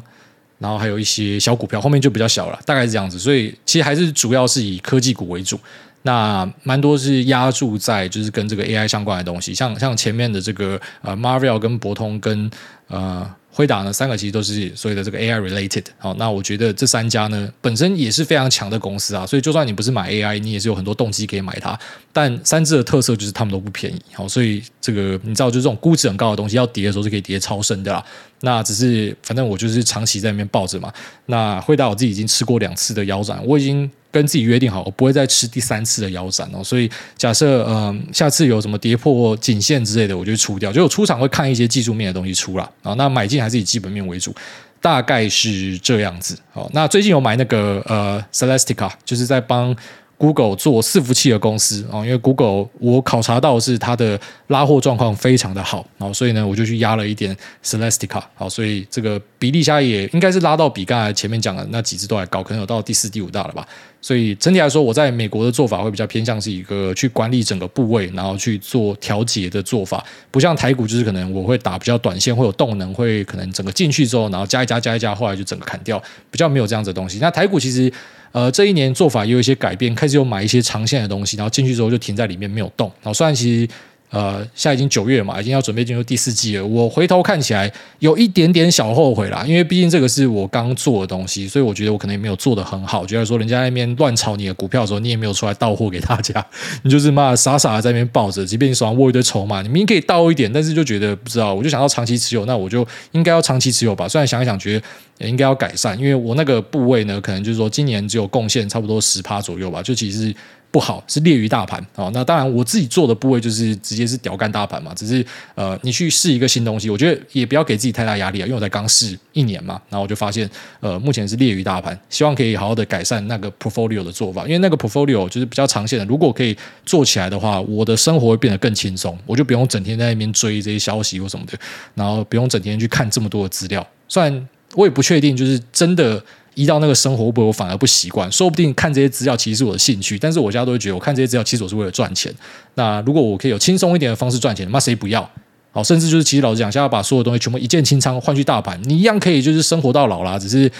[0.58, 3.16] 然后还有一些小股票，后面就比较小了，大概是这样子。
[3.16, 5.56] 所以其实还是主要是以科技股为主。
[6.02, 12.50] 那蛮多是压注在就是跟这个 AI 相关的东西，像像前面的这个呃 Marvel 跟博通跟
[12.88, 13.36] 呃。
[13.52, 15.84] 辉达呢，三个其实都是所谓的这个 AI related。
[15.98, 21.78] 好，那我觉得这三家呢本身也是非常强的公司啊，所以就算你不是买 AI，你也是有很多动机可以买它。
[22.12, 28.04] 但三只的特色就是它们都不便宜，好，所以这个你知道，就这种估值很高的东西，要跌的时候是可以跌超深的啦。
[28.40, 30.92] 那只是反正我就是长期在那边抱着嘛。
[31.26, 33.90] 那辉达我自己已经吃过两次的腰斩，我已经。
[34.10, 36.62] 跟自己约定好，我不会再吃第三次的腰斩哦。
[36.62, 40.72] 所以假设嗯，下次有什么跌破颈线之类的，我就出掉。
[40.72, 42.64] 就我出场会看一些技术面的东西出来。
[42.82, 42.94] 啊。
[42.94, 44.34] 那买进还是以基本面为主，
[44.80, 46.38] 大概是这样子。
[46.52, 49.76] 好，那最近有买那个呃，Celestica，就是在帮。
[50.20, 63.66] Google 做伺服器的公司啊，因为 Google 我考察到是它的拉货状况非常的好，然后所以呢我就去压了一点 Celestica，好，所以这个比例下也应该是拉到比刚才前面讲的那几只都还高，可能有到第四、第五大了吧。
[64.02, 77.18] 所以整体来说，我在美国的做法会比较偏向是一个去管理整个部位，然后去做调节的做法，不像台股就是可能我会打比较短线，会有动能，会可能整个进去之后，然后加一加加一加，后来就整个砍掉，比较没有这样子的东西。
[77.22, 77.90] 那台股其实。
[78.32, 82.86] 呃，这一年做法也有一些改变，开始有买一些长线的东西，然后进去之后就停在里面没有动。
[83.02, 83.72] 然后虽然其实
[84.10, 86.66] 呃，现在已经九月嘛，已经要准备进入第四季了。
[86.66, 93.06] 我回头看起来有一点点小后悔啦，因为毕竟这个是我刚做的东西，所以我觉得我可能也没有做得很好。
[93.06, 96.44] 觉得说人家那边乱炒你的股票的时候，你也没有出来到货给大家，
[96.82, 104.08] 你就是嘛傻傻的在那边抱着，即便你手上握一堆筹码，你明明可以倒一点，但是就觉得不知道，我就想要长期持有，那我就应该要长期持有吧。
[104.08, 104.84] 虽然想一想，觉得
[105.18, 110.34] 也应该要改善，因为我那个部位呢，可能就是说今年只有贡献差不多十趴左右吧，就其实。
[110.70, 115.24] 不好是劣于大盘啊，那当然我自己做的部位就是直接是屌干大盘嘛，只是
[115.56, 120.48] 呃你去试一个新东西，我觉得也不要给自己太大压力啊，因为我才刚试一年嘛，然后我就发现
[120.78, 126.56] 呃目前是劣于大盘，希望可以好好的改善那个 portfolio 的做法，因为那个 portfolio 就是比较长线的，如果可以
[126.86, 131.58] 做起来的话，我的生活会变得更轻松，我就不用整天在那边追这些消息或什么的，
[131.96, 136.22] 然后不用整天去看这么多的资料，虽然我也不确定就是真的。
[136.60, 138.30] 一到那个生活，会不会我反而不习惯？
[138.30, 142.32] 说不定看这些资料其实是我的兴趣，但是我家都会觉得我看这些资料其实我是为了赚钱。
[142.74, 145.28] 那如果我可以有轻松一点的方式赚钱，那谁不要？
[145.72, 150.70] 好，甚至就是其实老实讲，现在把所有东西全部一键清仓换去大盘，你一样可以就是生活到老啦，只是。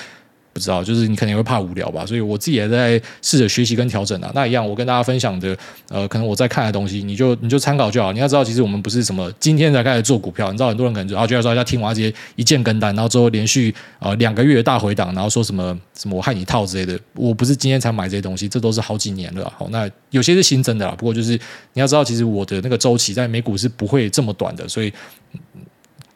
[0.53, 4.31] 不知道，就是你可能会怕无聊吧，所以我自己也在试着学习跟调整啊。
[4.35, 5.57] 那一样，我跟大家分享的，
[5.89, 8.13] 呃，可能我在看的东西，你就你就参考就好。
[8.13, 16.99] 你要知道，其实我们不是什么今天才开始做股票，你知道，很多人可能就啊，觉得说要听完这些一键跟单，然后之后连续呃两个月大回档，然后说什么什么我害你套之类的。
[17.15, 19.53] 我不是今天才买这些东西，这都是好几年了。
[19.57, 21.39] 好，那有些是新增的啦，不过就是
[21.75, 24.93] 你要知道，其实我的那个周期在美股是不会这么短的，所以。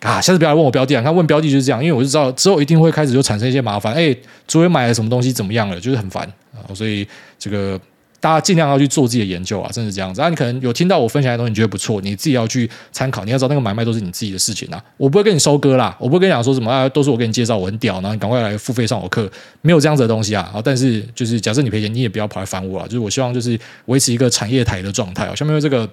[0.05, 1.02] 啊，下次不要来问我标的啊！
[1.02, 3.94] 他问标的就是这样，因为我就知道之后一定会开始就产生一些麻烦。
[3.94, 4.14] 哎，
[4.46, 5.80] 昨天买了什么东西怎么样了？
[5.80, 7.80] 就是很烦啊，所以这个
[8.20, 10.20] 大家尽量要去做自己的研究啊，真是这样子。
[10.20, 13.24] 啊，你可能有听到我分享的东西，你觉得不错，你自己要去参考。
[13.24, 19.26] 你要知道那个买卖都是你自己的事情啊，我不会跟你收割啦，我不会跟你讲说什么啊，都是我给你介绍，我很屌，然后你赶快来付费上我课，
[19.62, 20.50] 没有这样子的东西啊。
[20.52, 22.84] 好，但是就是假设你赔钱，你也不要跑来烦我啊。
[22.84, 25.34] 就是我希望就是维持一个产业台的状态啊。
[25.34, 25.88] 下面这个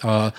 [0.00, 0.32] 呃。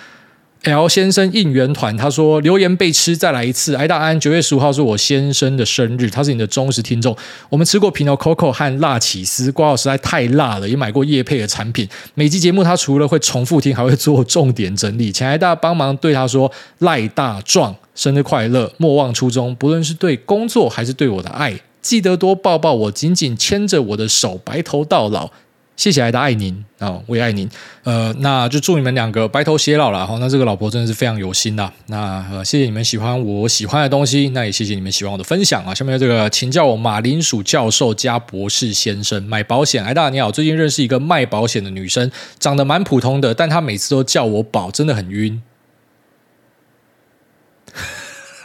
[0.63, 7.13] L 先生应援团他说留言被吃再来一次，艾大安九月十五号是我先生的生日，他是你的忠实听众。
[7.49, 11.85] 我们吃过平遥 Coco 和辣起司，挂号实在太辣了，也买过叶配的产品。
[12.13, 16.49] 每集节目他除了会重复听，还会做重点整理，请艾大帮忙对他说
[16.79, 25.29] 赖大壮生日快乐，莫忘初衷，不论是对工作还是对我的爱，记得多抱抱我，紧紧牵着我的手，白头到老。
[25.75, 27.49] 谢谢爱的爱您啊、我也爱您。
[27.83, 30.17] 呃，那就祝你们两个白头偕老了哈。
[30.19, 31.71] 那这个老婆真的是非常有心呐。
[31.87, 35.73] 那呃，谢谢你们喜欢我喜欢的东西，那也谢谢你们喜欢我的分享啊。
[35.73, 39.23] 下面这个，请叫我马铃薯教授加博士先生。
[39.23, 45.41] 买保险，爱大你好，最近认识一个卖保险的女生，长得蛮普通的，但她每次都叫我宝，真的很晕。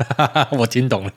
[0.53, 1.11] 我听懂了，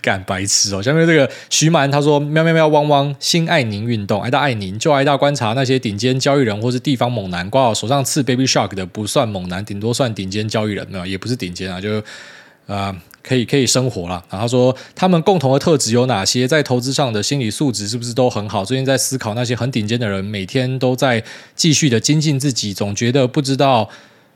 [0.00, 0.82] 干白痴哦！
[0.82, 12.02] 下面这个徐蛮他说：“喵喵喵汪汪，新爱您运动，爱大爱您，就爱大观察那些顶尖交易人或是地方猛男，挂好手上刺 Baby Shark 的不算猛男，顶多算顶尖交易人，没有也不是顶尖啊，就
[12.66, 14.24] 啊、可以可以生活了。
[14.30, 16.48] 然后他说他们共同的特质有哪些？
[16.48, 18.64] 在投资上的心理素质是不是都很好？
[18.64, 21.22] 最近在思考那些很顶尖的人，每天都在
[21.54, 23.90] 继续的精进自己，总觉得不知道。”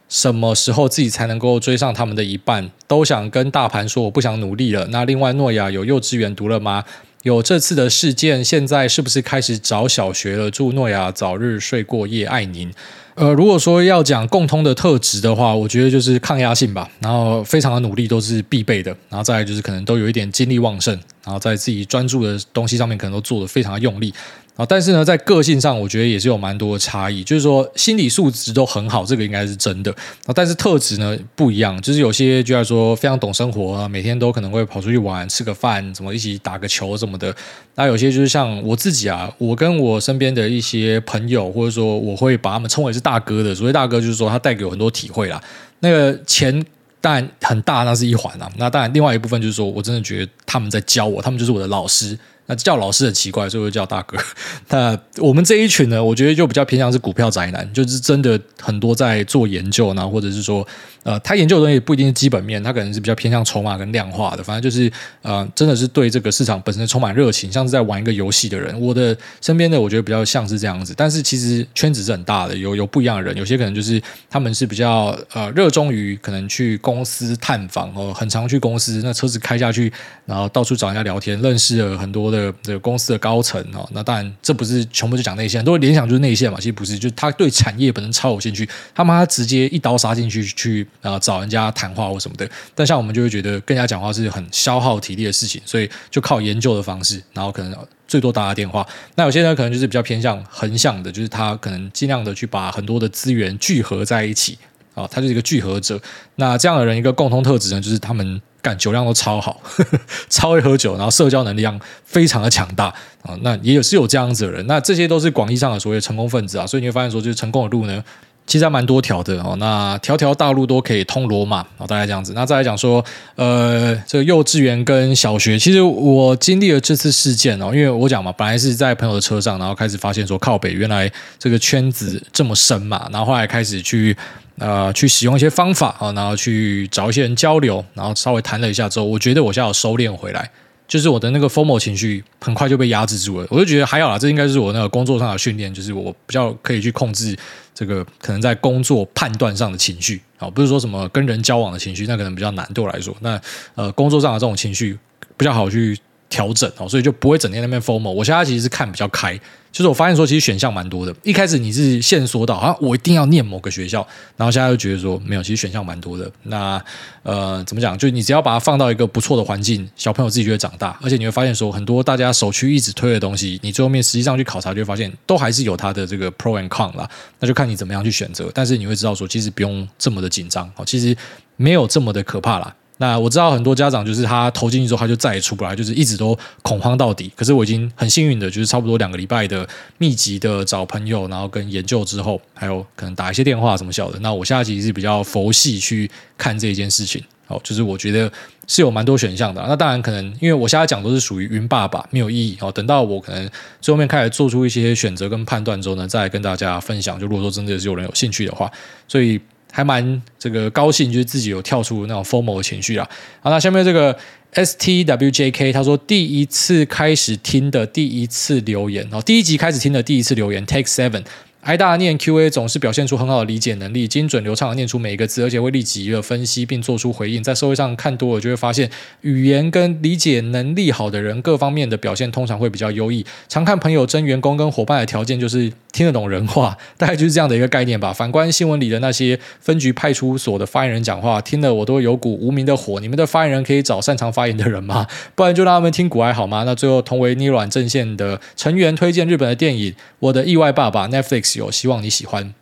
[0.09, 2.71] 什么时候自己才能够追上他们的一半？
[2.87, 4.87] 都想跟大盘说我不想努力了。
[4.91, 6.85] 那另外诺亚有幼稚园读了吗？
[7.23, 10.49] 有这次的事件，现在是不是开始找小学了？
[10.49, 12.73] 祝诺亚早日睡过夜，爱您。
[13.17, 16.89] 呃，如果说要讲共通的特质的话，我觉得就是抗压性吧。
[17.01, 18.95] 然后非常的努力都是必备的。
[19.09, 20.95] 然后再来就是可能都有一点精力旺盛，
[21.25, 24.15] 然后在自己专注的东西上面可能都做得非常的用力。
[24.57, 27.23] 啊，但是呢，在个性上，我觉得也是有蛮多的差异。
[27.23, 29.93] 就是说，心理素质都很好，这个应该是真的。
[30.25, 37.37] 啊，但是特质呢不一样，就是有些就来说非常懂生活啊，每天都可能会跑出去玩、吃个饭，怎么一起打个球什么的。
[37.75, 43.55] 那有些就是像我自己啊，我跟我身边的一些朋友，或者说我会把他们称为是大哥的。
[43.55, 45.39] 所谓大哥，就是说他带给我很多体会啦。
[45.81, 46.65] 那个钱
[47.03, 48.51] 当然很大，那是一环啊。
[48.57, 52.19] 那当然，另外一部分就是说我真的觉得他们在教我，他们就是我的老师。
[52.47, 54.17] 那叫老师很奇怪，所以我就叫大哥。
[54.71, 60.67] 那我们这一群呢，我觉得就比较偏向是股票宅男，就是真的很多在做研究呢，或者是说，
[61.03, 64.43] 呃，他研究的东西不一定是基本面，他可能是比较偏向筹码跟量化的。
[64.43, 64.91] 反正就是，
[65.23, 68.81] 呃，真的是对这个市场本身充满热情，像是在玩一个游戏的人。
[68.81, 79.93] 我的身边的我觉得比较像是这样子，但是其实圈子是很大的，有有不一样的人，有些可能就是他们是比较呃热衷于可能去公司探访哦，很常去公司，那车子开下去，
[80.25, 82.36] 然后到处找人家聊天，认识了很多的。
[82.37, 92.49] 的这个公司的高层哦，那当然这不是全部就讲内线，都会联想就是内线嘛，其实不是，就他对产业本身超有兴趣，他妈直接一刀杀进去去啊找人家谈话或什么的。
[92.75, 97.75] 但像我们就会觉得跟人家讲话是很消耗体力的事情，所以就靠研究的方式，然后可能
[98.07, 98.87] 最多打打电话。
[99.15, 104.59] 那有些人可能就是比较偏向横向的，就是他可能尽量的去把很多的资源聚合在一起。
[104.97, 106.01] 啊，他就是一个聚合者。
[106.35, 109.61] 那这样的人一个共同特质呢，就是他们干酒量都超好，
[110.29, 112.87] 超会喝酒，然后社交能力量非常的强大
[113.23, 113.39] 啊。
[113.43, 116.67] 那也有是有这样子的人，那这些都是广义上的所谓成功分子啊。
[116.67, 118.03] 所以你会发现说，就是成功的路呢。
[118.49, 122.33] 其实还蛮多条的哦，那条条大路都可以通罗马哦，大概这样子。
[122.33, 134.17] 那再来讲说，呃，这个幼稚园跟小学，其实我经历了这次事件哦，因为我讲嘛，本来是在朋友的车上，然后开始发现说靠北，原来这个圈子这么深嘛，然后后来开始去
[134.59, 140.51] 呃去使用一些方法啊，然后去找一些人交流，然后稍微谈了一下之后，我觉得我现在有收敛回来。
[140.89, 147.37] 就是我的那个 FOMO 情绪很快就被压制住了，我就觉得还好啦，这应该是我那个工作上的训练，就是我比较可以去控制
[147.75, 153.13] 这个可能在工作判断上的情绪啊，不是说什么跟人交往的情绪，那可能比较难对我来说。
[153.19, 153.41] 那
[153.75, 154.97] 呃，工作上的这种情绪
[155.37, 155.99] 比较好去
[156.29, 158.11] 调整哦，所以就不会整天那边 FOMO。
[158.11, 159.39] 我现在其实是看比较开。
[159.73, 161.15] 就是我发现说，其实选项蛮多的。
[161.23, 163.99] 一开始你是限缩到，好像我一定要念某个学校，
[164.35, 166.31] 然后现在又觉得说没有，其实选项蛮多的。
[166.45, 166.83] 那
[167.23, 167.99] 呃，怎么讲？
[167.99, 170.99] 就你只要把它放到一个不错的环境，小朋友自己就会长大。
[171.03, 177.07] 而且你会发现说，很多大家首屈一指推的东西，你最后面实际上去考察，就会发现都还是有它的这个 pro and con 啦。
[177.39, 178.51] 那就看你怎么样去选择。
[178.55, 181.15] 但是你会知道说，其实不用这么的紧张哦，其实
[181.57, 182.75] 没有这么的可怕啦。
[182.99, 187.31] 那我知道很多家长就是他投进去之后他就再也出不来，就是一直都恐慌到底。
[187.37, 189.69] 可是我已经很幸运的，就是差不多两个礼拜的
[189.99, 194.19] 密集的找朋友，然后跟研究之后，还有可能打一些电话什么小的。
[194.21, 197.23] 那我现在其实是比较佛系去看这件事情。
[197.47, 198.33] 好，就是我觉得
[198.67, 199.63] 是有蛮多选项的。
[199.69, 202.57] 那当然可能因为我现在讲都是属于云爸爸，没有意义。
[202.63, 203.47] 哦，等到我可能
[203.83, 207.21] 最后面开始做出一些选择跟判断之后呢，再跟大家分享。
[207.21, 208.73] 就如果说真的是有人有兴趣的话，
[209.07, 209.39] 所以。
[209.77, 213.07] 还蛮这个高兴，就是自己有跳出那种 FOMO 的情绪啊。
[213.43, 214.17] 好，那下面这个
[214.55, 221.25] STWJK 他说第一次开始听的第一次留言哦，第一集开始听的第一次留言 Take Seven。
[221.61, 227.43] 挨大念 Q&A 总是表现出很好的理解能力，精准流畅的念出每一个字，而且会立即的分析并做出回应。
[227.43, 228.89] 在社会上看多了，就会发现
[229.23, 233.27] 语言跟理解能力好的人，各方面的表现通常会比较优异。
[233.49, 238.13] 常看朋友征员工跟伙伴的条件就是听得懂人话，大概就是这样的一个概念吧。
[238.13, 243.01] 反观新闻里的那些分局派出所的发言人讲话，听得我都有股无名的火。
[243.01, 245.07] 你们的发言人可以找擅长发言的人吗？
[245.35, 246.65] 不然就让他们听古哀好吗？
[246.65, 251.57] 那最后同为逆软阵线的成员推荐日本的电影《我的意外爸爸》Netflix。
[251.57, 252.53] 有希望你喜欢，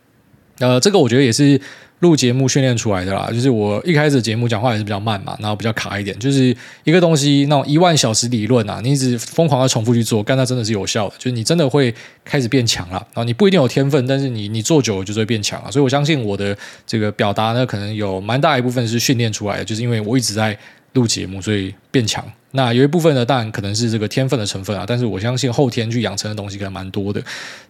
[0.59, 1.59] 呃，这个我觉得也是
[1.99, 3.29] 录节目训练出来的啦。
[3.31, 6.17] 就是我一开始节目讲话也是比较慢嘛，然后比较卡一点。
[6.19, 11.15] 就是一个东西，那种一万小时理论啊，你一直疯狂的重复去做，干它真的是有效的。
[11.17, 11.93] 就是你真的会
[12.23, 12.95] 开始变强了。
[13.13, 15.71] 然后你不一定有天分，但是你你做久了就是会变强了。
[15.71, 20.57] 所以我相信我的这个表达呢，可能有蛮大一部分是训练出来的，就是因为我一直在
[20.93, 22.25] 录节目，所以变强。
[22.51, 27.21] 那有一部分呢，当然可能是这个天分的成分啊，但是我相信后天去养成的东西可能蛮多的。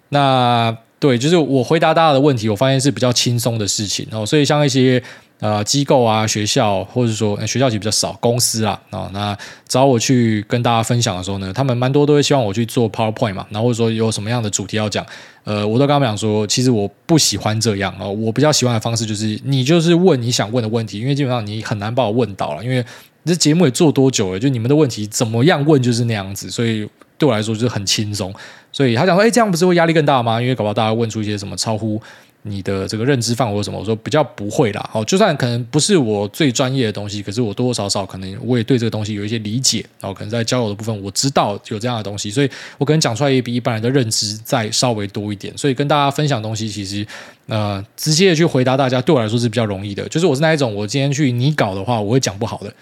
[0.10, 4.26] 那对，就是我回答大家的问题，我发现是比较轻松的事情哦。
[4.26, 5.02] 所以像一些
[5.40, 9.38] 呃机构啊、学校，或者说学校其实比较少，公司啊，哦，那
[9.68, 15.06] 找我去跟大家分享的时候呢，他们蛮多都会希望我去做 PowerPoint 嘛，然后或者说有什么样的主题要讲，
[15.44, 22.84] 呃，我都跟他们讲说，其实我不喜欢这样哦，我比较喜欢的方式就是你就是问你想问的问题，因为基本上你很难把我问倒了，因为
[23.26, 26.88] 这节目也做多久了，就你们的问题怎么样问就是那样子，所以
[27.18, 28.34] 对我来说就是很轻松。
[28.72, 30.42] 所以他讲说，哎，这样不是会压力更大吗？
[30.42, 32.02] 因为搞不好大家问出一些什么超乎
[32.42, 34.90] 你的这个认知范围什么，我说比较不会啦。
[34.94, 39.80] 哦，就算可能不是我最专业的东西，可是我多多少少可能我也对这个东西有一些理解。
[40.02, 45.58] 然后可能在交友的部分，我知道有这样的东西，所以我可能讲出来也比一般人的认知再稍微多一点。
[45.58, 47.08] 所以跟大家分享东西，其实
[47.48, 50.08] 呃，直接的去回答大家，对我来说是比较容易的。
[50.10, 52.74] 就是我是那一种，我今天去拟稿的话，我会讲不好的。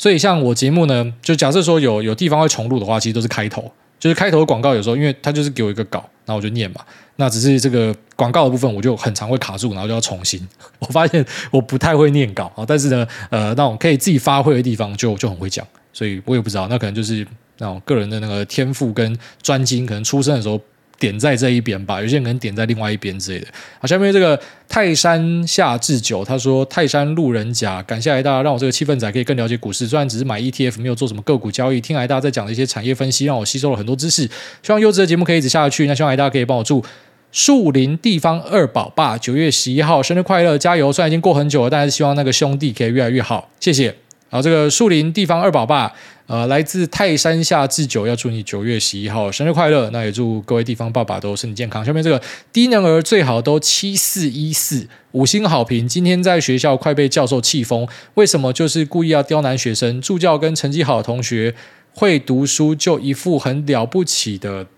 [0.00, 3.70] 所以像我节目呢，就假设说有有地方会重录的话，其实都是开头。
[3.98, 6.80] 就是开头的广告，有时候因为他就是给我一个稿，然后我就念嘛。
[7.16, 10.40] 那只是这个广告的部分，我就很常会卡住，然后就要重新。
[10.80, 17.26] 我发现我不太会念稿啊，但是呢，呃，那种可以自己发挥的地方就就很会讲，所以我也不知道，那可能就是
[17.58, 20.58] 那种个人的那个天赋跟专精，可能出生的时候。
[21.00, 23.46] 点在这一边吧，有些人可能点在另外一边之类的。
[23.80, 24.38] 好，下面这个
[24.68, 29.86] 泰山下智久，他说：“泰山路人甲，感谢癌大让我这个气氛仔可以更了解股市。
[29.88, 34.22] 虽然只是买 ETF，没有做什么个股交易，听癌大在讲的一些产业分析，让我吸收了很多知识。
[34.62, 35.86] 希望优质的节目可以一直下去。
[35.86, 36.84] 那希望癌大可以帮我祝
[37.32, 40.92] 树林地方二宝爸九月十一号生日快乐，加油！
[40.92, 43.48] 虽然已经过很久了，但是希望那个兄弟可以越来越好。
[43.58, 43.94] 谢谢。
[44.30, 45.92] 好，这个树林地方二宝爸。”
[46.30, 49.90] 呃，来自泰山下智久，要祝你九月十一号生日快乐。
[49.90, 51.84] 那也祝各位地方爸爸都身体健康。
[51.84, 52.22] 下面这个
[52.52, 55.88] 低能儿最好都七四一四五星好评。
[55.88, 60.00] 今天在学校快被教授气疯，为什么就是故意要刁难学生？
[60.00, 61.52] 助教跟成绩好的同学
[61.92, 64.68] 会读书，就一副很了不起的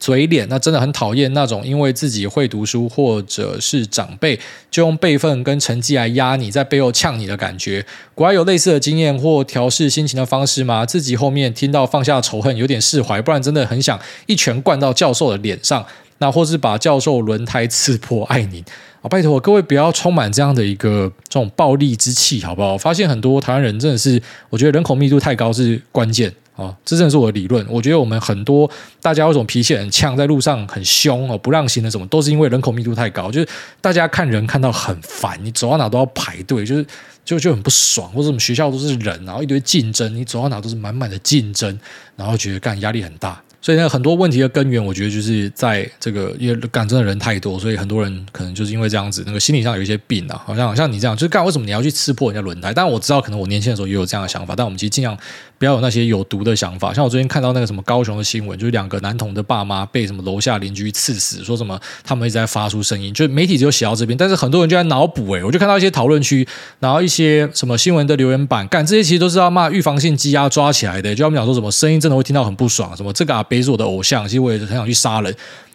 [0.00, 4.38] 嘴脸，那真的很讨厌那种因为自己会读书或者是长辈
[4.70, 7.84] 就用辈分跟成绩来压你，在背后呛你的感觉。
[8.14, 10.86] 国外有类似的经验或调试心情的方式吗？
[10.86, 15.84] 自己后面听到放下仇恨，有点释怀，不然真的很想一拳灌到教授的脸上，
[16.18, 18.24] 那或是把教授轮胎刺破。
[18.24, 18.64] 爱你
[19.02, 22.78] 啊，拜托各位不要充满这样的一个这种暴力之气，好不好？
[22.78, 26.32] 发现很多台湾人真的是，我觉得人口密度太高是关键。
[26.54, 27.66] 哦，这真的是我的理论。
[27.68, 33.30] 我觉得我们很多大家为什么脾气很呛，在路上很凶哦，不让行的什么，都是因为人口密度太高。
[33.30, 33.48] 就是
[33.80, 36.86] 大家看人看到很烦，你走到哪都要排队，就是
[37.24, 38.10] 就就很不爽。
[38.12, 41.78] 或者什么学校都是人，然后一堆竞争，你走到哪都是满满的竞争，
[42.16, 43.40] 然后觉得干压力很大。
[43.64, 52.74] 所以呢，很多问题的根源，我觉得就是在这个，因为干真的人太多，所以很多人可能就是因为这样子，那个心理上有一些病啊，好像好像你这样，就是干为什么你要去刺破人家轮胎？
[52.74, 55.16] 但我知道，可能我年轻的时候也有这样的想法，但我们其实尽量
[55.62, 56.92] 不要有那些有毒的想法。
[56.92, 66.44] 像我最近看到那个什么高雄的新闻，就是两个男童的爸妈被什么楼下邻居刺死，说什么他们一直在发出声音，就媒体只有写到这边，但是很多人就在脑补诶，我就看到一些讨论区，
[66.80, 74.26] 然后一些什么新闻的留言板，干这些其实都是要骂预防性羁押抓起来的，就他们讲说什么声音真的会听到很不爽，什么这个阿北是我的偶像。
[74.26, 75.32] 其实我也是很想去杀人。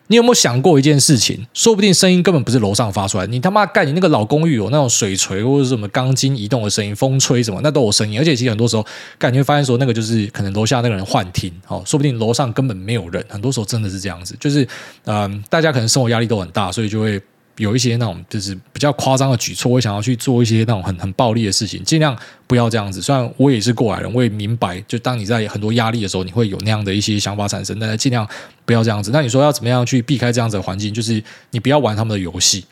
[0.07, 1.45] 你有没有想过一件事情？
[1.53, 8.19] 说不定声音根本不是楼上发出来，你他妈干你那个老公寓有那种水锤或者什么钢筋移动的声音，风吹什么那都有声音。
[8.19, 8.85] 而且其实很多时候，
[9.17, 13.23] 干你会发现说那个就是可能楼下那个人幻听，哦，说不定楼上根本没有人。
[13.29, 14.67] 很多时候真的是这样子，就是
[15.05, 17.21] 嗯、大家可能生活压力都很大，所以就会。
[17.57, 23.01] 有一些那种就是比较夸张的举措，我想要去做一些那种很很暴力的事情，尽量不要这样子。
[23.01, 28.27] 虽然我也是过来人，我也明白，就当你在很多压力的时候，你会有那样的一些想法产生，但是尽量
[28.65, 29.11] 不要这样子。
[29.11, 30.93] 那你说要怎么样去避开这样子的环境？
[30.93, 32.63] 就是你不要玩他们的游戏。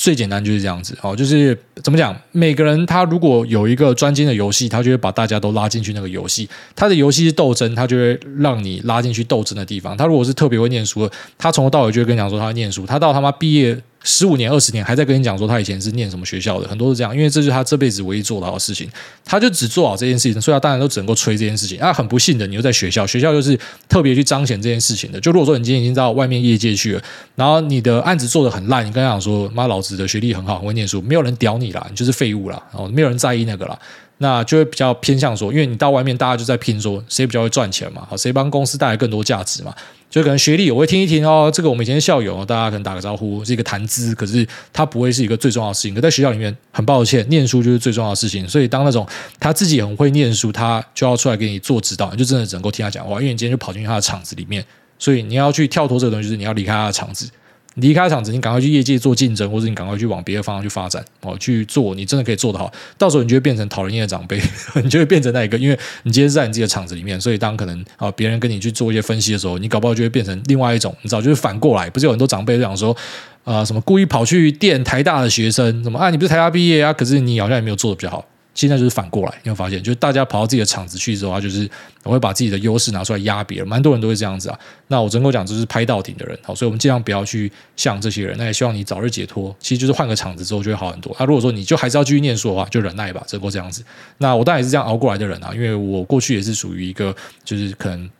[0.00, 2.18] 最简单就是这样子哦，就是怎么讲？
[2.32, 6.48] 每个人他如果有一个专精的游戏，他就会把大家都拉进去那个游戏。
[6.74, 9.94] 他的游戏是斗争，他就会让你拉进去斗争的地方。
[9.94, 12.86] 他如果是特别会念书的，他从头到尾就会跟你讲说他念书。
[12.86, 13.78] 他到他妈毕业。
[14.02, 18.88] 十五年、二十年还在跟你讲说他以前是念什么学校的，很多是这样，因为这是他这辈子唯一做到的事情，
[19.24, 21.78] 他就只做好这件事情，所以他当然都只能够吹这件事情。
[21.80, 25.20] 那很不幸的，你又在学校，学校就是特别去彰显这件事情的。
[25.20, 27.02] 就如果说你今天已经到外面业界去了，
[27.34, 33.78] 然后你的案子做得很烂，你跟他讲说妈老子的学历很好，很会念书，没有人屌你啦，你就是废物啦，然后没有人在意那个啦。
[34.22, 39.74] 那就会比较偏向说，因为你到外面，大家就在拼说谁比较会赚钱嘛，好，谁帮公司带来更多价值嘛。
[40.10, 45.94] 就可能学历我会听一听哦，这个我们以前校友，大家可能打个招呼，是一个谈资，可是他不会是一个最重要的事情。
[45.94, 48.46] 可在学校里面，很抱歉，念书就是最重要的事情。
[48.46, 49.06] 所以当那种
[49.38, 54.62] 他自己很会念书，他就要出来给你做指导，你就真的只能够听他讲话，因为你今天就跑进去他的场子里面，
[54.98, 57.30] 所以你要去跳脱这个东西，就是你要离开他的场子。
[57.76, 62.70] 离开场子，你赶快去业界做竞争，或者你赶快去往别的方向去发展哦，去做你真的可以做得好。
[62.98, 64.40] 到时候你就会变成讨人厌的长辈，
[64.82, 71.88] 你就会变成那一个，因为你今天在你自己的场子里面，所以当可能啊别人跟你去做一些分析的时候，你搞不好就会变成另外一种，你知道，就是反过来。
[71.88, 72.96] 不是有很多长辈都讲说
[73.44, 78.24] 啊、什么故意跑去电台大的学生，什么啊，你不是台大毕业啊，可是你好像也没有做的比较好。
[78.54, 81.68] 现在就是反过来，你会发现，就是大家跑到自己的场子去之后，他就是
[82.02, 84.58] 我会把自己的优势拿出来压别人，蛮多人都会这样子啊。
[84.88, 88.36] 那我真够讲，就是拍到顶的人，好，所以我们尽量不要去像这些人。
[88.36, 89.54] 那也希望你早日解脱。
[89.60, 91.14] 其实就是换个场子之后就会好很多。
[91.18, 93.84] 那、啊、如果说你就还是要继续念书的话，就忍耐吧，真够这样子。
[94.18, 98.10] 那我当然也是这样熬过来的人啊，因为我过去也是属于一个，就是可能。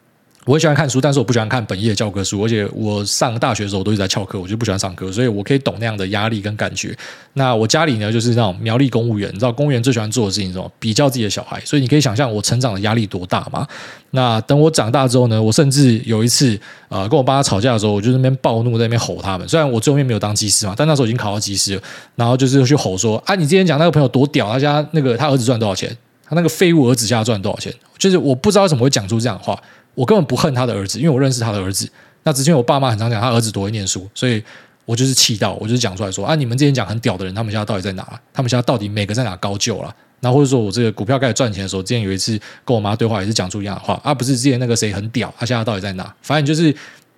[0.47, 6.97] 我很喜欢看书，但是我不喜欢看本业教科书，而且我上大学的时候我都一直在翘课，我就不喜欢上课，所以我可以懂那样的压力跟感觉。
[7.35, 10.73] 那我家里呢，就是那种苗栗公务员，你知道公务员最喜欢做的事情是什么？
[10.79, 13.67] 比较自己的小孩，所以你可以想象我成长的压力多大嘛。
[14.13, 19.47] 那等我长大之后呢，我甚至有一次、呃，跟我爸妈吵架的时候，我就那边暴怒，在那边吼他们。
[19.47, 21.83] 虽然我最后面没有当技师嘛，但那时候已经考到技师了，
[22.17, 25.95] 然后就是去吼说：“啊，你之前讲那个朋友多屌，他家那个他儿子赚多少钱？
[26.27, 29.61] 他那个废物儿子家赚多少钱？”就是我不知道为什么会讲出这样的话。
[29.95, 31.91] 我根本不恨他的儿子，因为我认识他的儿子。
[32.23, 34.43] 那之前我爸妈很常讲他儿子多会念书，所以
[34.85, 38.21] 我就是气到，我就是讲出来说啊，你们之前讲很屌的人，他们现在到底在哪？
[38.33, 39.95] 他们现在到底每个在哪高就了？
[40.21, 46.15] 然后或者说我这个股票开始赚钱的时候，之前有一次跟我妈对话，也是讲出一样的话啊，不是之前那个谁很屌，他现在到底在哪？
[46.21, 46.75] 反正就是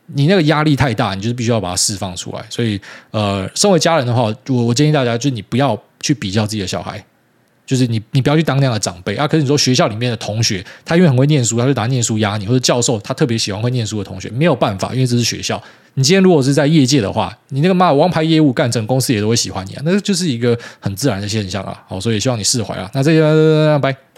[0.07, 2.45] 你那个压力太大，你就是必须要把它释放出来。
[2.49, 7.05] 所以呃，身为家人的话，我我建议大家，就是你不要去比较自己的小孩。
[7.65, 9.27] 就是你，你不要去当那样的长辈啊！
[9.27, 15.63] 可是你说学校里面的同学，他因为很会念书，他就拿念书压你，或者教授他特别喜欢会念书的同学，没有办法，因为这是学校。
[15.95, 21.83] 你今天如果是在业界的话，你那个妈王牌业务干成公司也都会喜欢你啊，那就是一个很自然的现象啊。
[21.87, 22.91] 好，所以希望你释怀啊。
[22.95, 24.12] 那这个拜拜。